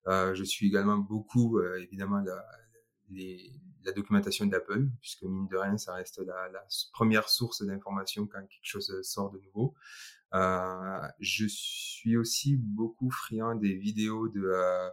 je 0.07 0.43
suis 0.43 0.67
également 0.67 0.97
beaucoup, 0.97 1.61
évidemment, 1.61 2.21
la, 2.21 2.43
les, 3.11 3.51
la 3.83 3.91
documentation 3.91 4.45
d'Apple, 4.45 4.87
puisque 5.01 5.23
mine 5.23 5.47
de 5.47 5.57
rien, 5.57 5.77
ça 5.77 5.93
reste 5.93 6.19
la, 6.19 6.49
première 6.91 7.29
source 7.29 7.63
d'information 7.63 8.27
quand 8.27 8.39
quelque 8.41 8.59
chose 8.63 9.01
sort 9.03 9.31
de 9.31 9.39
nouveau. 9.39 9.75
Euh, 10.35 11.07
je 11.19 11.47
suis 11.47 12.15
aussi 12.15 12.55
beaucoup 12.55 13.09
friand 13.09 13.55
des 13.55 13.73
vidéos 13.73 14.29
de 14.29 14.43
euh, 14.43 14.89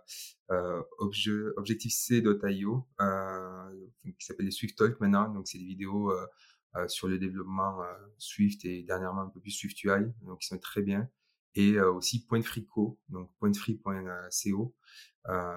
euh, 0.50 0.82
Objective-C.io 0.98 2.86
euh, 3.00 3.86
qui 4.18 4.24
s'appelle 4.24 4.46
les 4.46 4.52
Swift 4.52 4.78
Talk 4.78 4.98
maintenant. 5.00 5.28
Donc 5.28 5.46
c'est 5.48 5.58
des 5.58 5.64
vidéos 5.64 6.10
euh, 6.10 6.88
sur 6.88 7.08
le 7.08 7.18
développement 7.18 7.82
Swift 8.18 8.64
et 8.64 8.82
dernièrement 8.82 9.22
un 9.22 9.28
peu 9.28 9.40
plus 9.40 9.50
SwiftUI, 9.50 10.12
donc 10.22 10.40
qui 10.40 10.46
sont 10.46 10.58
très 10.58 10.82
bien. 10.82 11.08
Et 11.56 11.80
aussi 11.80 12.26
Pointfreeco, 12.26 12.98
donc 13.08 13.30
pointfree.co, 13.38 14.74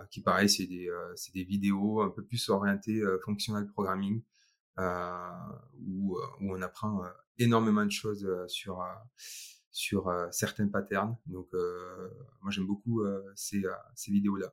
qui 0.10 0.22
pareil 0.22 0.50
c'est 0.50 0.66
des 0.66 0.90
c'est 1.16 1.34
des 1.34 1.44
vidéos 1.44 2.02
un 2.02 2.10
peu 2.10 2.24
plus 2.24 2.50
orientées 2.50 3.02
functional 3.26 3.68
programming 3.68 4.24
où 4.78 6.18
où 6.18 6.56
on 6.56 6.62
apprend 6.62 7.02
énormément 7.38 7.86
de 7.86 7.92
choses 7.92 8.28
sur 8.48 8.82
sur 9.80 10.10
euh, 10.10 10.28
certains 10.32 10.68
patterns. 10.68 11.16
Donc, 11.26 11.48
euh, 11.54 12.10
moi, 12.42 12.52
j'aime 12.52 12.68
beaucoup 12.68 13.02
euh, 13.02 13.22
ces, 13.36 13.64
vidéos-là. 14.08 14.48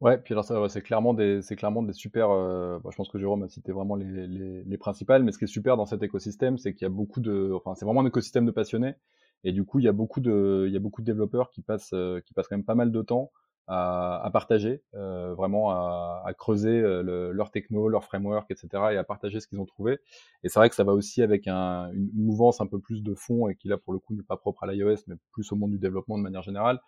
Ouais, 0.00 0.18
puis 0.18 0.34
alors 0.34 0.70
c'est 0.70 0.82
clairement 0.82 1.14
des, 1.14 1.40
c'est 1.40 1.56
clairement 1.56 1.82
des 1.82 1.94
super. 1.94 2.28
Bah, 2.28 2.90
je 2.90 2.96
pense 2.96 3.08
que 3.08 3.18
Jérôme 3.18 3.44
a 3.44 3.48
cité 3.48 3.72
vraiment 3.72 3.94
les, 3.94 4.26
les, 4.26 4.62
les, 4.62 4.78
principales, 4.78 5.22
mais 5.22 5.32
ce 5.32 5.38
qui 5.38 5.44
est 5.44 5.46
super 5.46 5.78
dans 5.78 5.86
cet 5.86 6.02
écosystème, 6.02 6.58
c'est 6.58 6.74
qu'il 6.74 6.82
y 6.82 6.86
a 6.86 6.90
beaucoup 6.90 7.20
de, 7.20 7.52
enfin, 7.54 7.74
c'est 7.74 7.86
vraiment 7.86 8.02
un 8.02 8.06
écosystème 8.06 8.44
de 8.44 8.50
passionnés, 8.50 8.96
et 9.44 9.52
du 9.52 9.64
coup, 9.64 9.78
il 9.78 9.84
y 9.84 9.88
a 9.88 9.92
beaucoup 9.92 10.20
de, 10.20 10.70
développeurs 10.98 11.50
qui 11.50 11.62
passent, 11.62 11.94
qui 12.26 12.34
passent 12.34 12.48
quand 12.48 12.56
même 12.56 12.64
pas 12.64 12.74
mal 12.74 12.90
de 12.90 13.02
temps 13.02 13.30
à, 13.66 14.30
partager, 14.32 14.82
euh, 14.94 15.34
vraiment 15.34 15.70
à, 15.70 16.32
creuser 16.36 16.80
euh, 16.80 17.02
le, 17.02 17.32
leur 17.32 17.50
techno, 17.50 17.88
leur 17.88 18.04
framework, 18.04 18.50
etc. 18.50 18.68
et 18.92 18.96
à 18.96 19.04
partager 19.04 19.40
ce 19.40 19.46
qu'ils 19.46 19.60
ont 19.60 19.64
trouvé. 19.64 19.98
Et 20.42 20.48
c'est 20.48 20.58
vrai 20.58 20.68
que 20.68 20.74
ça 20.74 20.84
va 20.84 20.92
aussi 20.92 21.22
avec 21.22 21.48
un, 21.48 21.90
une 21.92 22.10
mouvance 22.14 22.60
un 22.60 22.66
peu 22.66 22.78
plus 22.78 23.02
de 23.02 23.14
fond 23.14 23.48
et 23.48 23.54
qui 23.54 23.68
là 23.68 23.78
pour 23.78 23.92
le 23.92 23.98
coup 23.98 24.14
n'est 24.14 24.22
pas 24.22 24.36
propre 24.36 24.64
à 24.64 24.66
l'iOS, 24.66 25.04
mais 25.06 25.16
plus 25.32 25.50
au 25.52 25.56
monde 25.56 25.70
du 25.70 25.78
développement 25.78 26.18
de 26.18 26.22
manière 26.22 26.42
générale, 26.42 26.80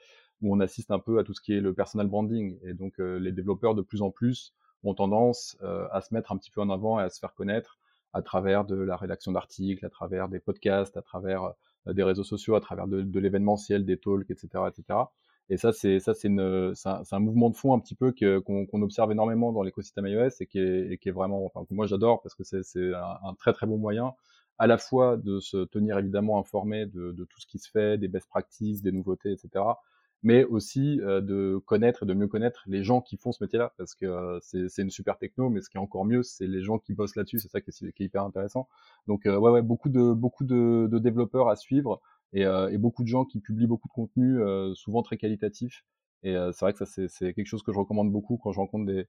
où 0.42 0.54
on 0.54 0.60
assiste 0.60 0.90
un 0.90 0.98
peu 0.98 1.18
à 1.18 1.24
tout 1.24 1.32
ce 1.32 1.40
qui 1.40 1.54
est 1.54 1.60
le 1.60 1.72
personal 1.72 2.08
branding. 2.08 2.58
Et 2.62 2.74
donc 2.74 3.00
euh, 3.00 3.18
les 3.18 3.32
développeurs 3.32 3.74
de 3.74 3.82
plus 3.82 4.02
en 4.02 4.10
plus 4.10 4.54
ont 4.84 4.94
tendance 4.94 5.56
euh, 5.62 5.88
à 5.92 6.02
se 6.02 6.12
mettre 6.12 6.30
un 6.32 6.36
petit 6.36 6.50
peu 6.50 6.60
en 6.60 6.68
avant 6.68 7.00
et 7.00 7.02
à 7.02 7.08
se 7.08 7.18
faire 7.18 7.34
connaître 7.34 7.78
à 8.12 8.22
travers 8.22 8.64
de 8.64 8.76
la 8.76 8.96
rédaction 8.96 9.32
d'articles, 9.32 9.84
à 9.84 9.90
travers 9.90 10.28
des 10.28 10.40
podcasts, 10.40 10.96
à 10.96 11.02
travers 11.02 11.52
des 11.86 12.02
réseaux 12.02 12.24
sociaux, 12.24 12.54
à 12.54 12.60
travers 12.60 12.86
de, 12.88 13.20
l'événementiel, 13.20 13.84
des 13.84 13.98
talks, 13.98 14.30
etc., 14.30 14.48
etc. 14.68 14.98
Et 15.48 15.56
ça, 15.56 15.72
c'est 15.72 16.00
ça, 16.00 16.12
c'est 16.14 16.28
un, 16.28 16.72
un, 17.12 17.18
mouvement 17.20 17.50
de 17.50 17.56
fond 17.56 17.72
un 17.74 17.78
petit 17.78 17.94
peu 17.94 18.12
qu'on, 18.12 18.82
observe 18.82 19.12
énormément 19.12 19.52
dans 19.52 19.62
l'écosystème 19.62 20.06
iOS 20.06 20.30
et 20.40 20.46
qui 20.46 20.58
est, 20.58 21.10
vraiment, 21.10 21.44
enfin, 21.44 21.64
que 21.64 21.74
moi 21.74 21.86
j'adore 21.86 22.20
parce 22.22 22.34
que 22.34 22.42
c'est, 22.42 22.64
c'est 22.64 22.92
un, 22.94 23.18
un, 23.28 23.34
très 23.34 23.52
très 23.52 23.66
bon 23.66 23.78
moyen 23.78 24.12
à 24.58 24.66
la 24.66 24.78
fois 24.78 25.16
de 25.16 25.38
se 25.40 25.64
tenir 25.64 25.98
évidemment 25.98 26.38
informé 26.38 26.86
de, 26.86 27.12
de, 27.12 27.24
tout 27.24 27.40
ce 27.40 27.46
qui 27.46 27.58
se 27.58 27.70
fait, 27.70 27.98
des 27.98 28.08
best 28.08 28.28
practices, 28.28 28.82
des 28.82 28.92
nouveautés, 28.92 29.32
etc. 29.32 29.64
Mais 30.26 30.42
aussi 30.42 31.00
euh, 31.02 31.20
de 31.20 31.62
connaître 31.66 32.02
et 32.02 32.06
de 32.06 32.12
mieux 32.12 32.26
connaître 32.26 32.64
les 32.66 32.82
gens 32.82 33.00
qui 33.00 33.16
font 33.16 33.30
ce 33.30 33.40
métier-là, 33.44 33.72
parce 33.78 33.94
que 33.94 34.06
euh, 34.06 34.40
c'est, 34.40 34.82
une 34.82 34.90
super 34.90 35.18
techno, 35.18 35.50
mais 35.50 35.60
ce 35.60 35.70
qui 35.70 35.76
est 35.76 35.80
encore 35.80 36.04
mieux, 36.04 36.24
c'est 36.24 36.48
les 36.48 36.64
gens 36.64 36.80
qui 36.80 36.94
bossent 36.94 37.14
là-dessus. 37.14 37.38
C'est 37.38 37.46
ça 37.46 37.60
qui 37.60 37.70
est, 37.70 38.00
hyper 38.00 38.24
intéressant. 38.24 38.66
Donc 39.06 39.26
euh, 39.26 39.38
ouais, 39.38 39.52
ouais, 39.52 39.62
beaucoup 39.62 39.88
de 39.88 40.12
beaucoup 40.12 40.42
de, 40.42 40.88
de 40.90 40.98
développeurs 40.98 41.48
à 41.48 41.54
suivre 41.54 42.00
et, 42.32 42.40
et, 42.42 42.76
beaucoup 42.76 43.04
de 43.04 43.08
gens 43.08 43.24
qui 43.24 43.38
publient 43.38 43.68
beaucoup 43.68 43.86
de 43.86 43.92
contenu, 43.92 44.40
souvent 44.74 45.02
très 45.04 45.16
qualitatif. 45.16 45.84
Et 46.24 46.34
c'est 46.34 46.64
vrai 46.64 46.72
que 46.72 46.84
ça, 46.84 46.86
c'est 46.86 47.32
quelque 47.32 47.46
chose 47.46 47.62
que 47.62 47.72
je 47.72 47.78
recommande 47.78 48.10
beaucoup 48.10 48.36
quand 48.36 48.50
je 48.50 48.58
rencontre 48.58 48.84
des, 48.84 49.06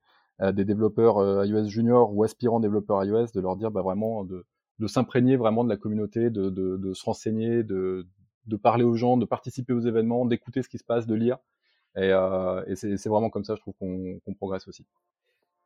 des 0.53 0.65
développeurs 0.65 1.43
iOS 1.45 1.67
junior 1.67 2.15
ou 2.15 2.23
aspirants 2.23 2.59
développeurs 2.59 3.03
iOS, 3.03 3.31
de 3.33 3.41
leur 3.41 3.55
dire 3.55 3.71
bah, 3.71 3.81
vraiment 3.81 4.23
de, 4.23 4.45
de 4.77 4.87
s'imprégner 4.87 5.35
vraiment 5.35 5.63
de 5.63 5.69
la 5.69 5.77
communauté, 5.77 6.29
de, 6.29 6.51
de, 6.51 6.77
de 6.77 6.93
se 6.93 7.03
renseigner, 7.05 7.63
de, 7.63 8.05
de 8.47 8.55
parler 8.55 8.83
aux 8.83 8.95
gens, 8.95 9.17
de 9.17 9.25
participer 9.25 9.73
aux 9.73 9.79
événements, 9.79 10.25
d'écouter 10.25 10.63
ce 10.63 10.69
qui 10.69 10.77
se 10.77 10.83
passe, 10.83 11.05
de 11.05 11.15
lire. 11.15 11.37
Et, 11.95 12.11
euh, 12.11 12.75
c'est 12.75 13.07
vraiment 13.07 13.29
comme 13.29 13.43
ça, 13.43 13.55
je 13.55 13.61
trouve 13.61 13.73
qu'on 13.79 14.19
qu 14.25 14.35
progresse 14.35 14.67
aussi. 14.67 14.85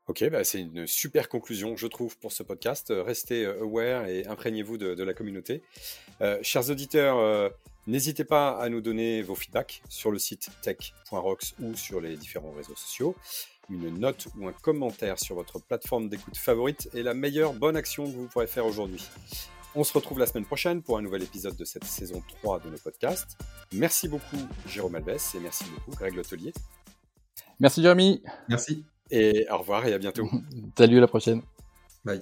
Ok, 0.07 0.27
bah 0.29 0.43
c'est 0.43 0.61
une 0.61 0.87
super 0.87 1.29
conclusion, 1.29 1.77
je 1.77 1.87
trouve, 1.87 2.17
pour 2.17 2.31
ce 2.31 2.41
podcast. 2.41 2.89
Euh, 2.89 3.03
restez 3.03 3.45
euh, 3.45 3.61
aware 3.61 4.07
et 4.07 4.25
imprégnez-vous 4.25 4.77
de, 4.77 5.03
la 5.03 5.13
communauté. 5.13 5.61
Chers 6.41 6.69
auditeurs, 6.69 7.51
n'hésitez 7.87 8.23
pas 8.23 8.51
à 8.51 8.69
nous 8.69 8.81
donner 8.81 9.21
vos 9.21 9.35
feedbacks 9.35 9.81
sur 9.89 10.11
le 10.11 10.19
site 10.19 10.49
tech.rocks 10.61 11.55
ou 11.61 11.75
sur 11.75 11.99
les 11.99 12.15
différents 12.15 12.51
réseaux 12.51 12.75
sociaux. 12.75 13.15
Une 13.69 13.99
note 13.99 14.27
ou 14.37 14.47
un 14.47 14.53
commentaire 14.53 15.17
sur 15.17 15.35
votre 15.35 15.59
plateforme 15.59 16.09
d'écoute 16.09 16.37
favorite 16.37 16.89
est 16.93 17.03
la 17.03 17.13
meilleure 17.13 17.53
bonne 17.53 17.75
action 17.75 18.05
que 18.05 18.15
vous 18.15 18.27
pourrez 18.27 18.47
faire 18.47 18.65
aujourd'hui. 18.65 19.07
On 19.73 19.83
se 19.83 19.93
retrouve 19.93 20.19
la 20.19 20.25
semaine 20.25 20.45
prochaine 20.45 20.81
pour 20.81 20.97
un 20.97 21.01
nouvel 21.01 21.23
épisode 21.23 21.55
de 21.55 21.63
cette 21.63 21.85
saison 21.85 22.21
3 22.41 22.59
de 22.59 22.69
nos 22.69 22.77
podcasts. 22.77 23.37
Merci 23.73 24.09
beaucoup 24.09 24.37
Jérôme 24.67 24.95
Alves 24.95 25.21
et 25.35 25.39
merci 25.39 25.63
beaucoup 25.73 25.91
Greg 25.91 26.13
Lotelier. 26.13 26.53
Merci 27.59 27.81
Jérémy. 27.81 28.21
Merci. 28.49 28.85
Et 29.09 29.45
au 29.49 29.57
revoir 29.59 29.85
et 29.85 29.93
à 29.93 29.97
bientôt. 29.97 30.29
Salut, 30.77 30.97
à 30.97 31.01
la 31.01 31.07
prochaine. 31.07 31.41
Bye. 32.03 32.21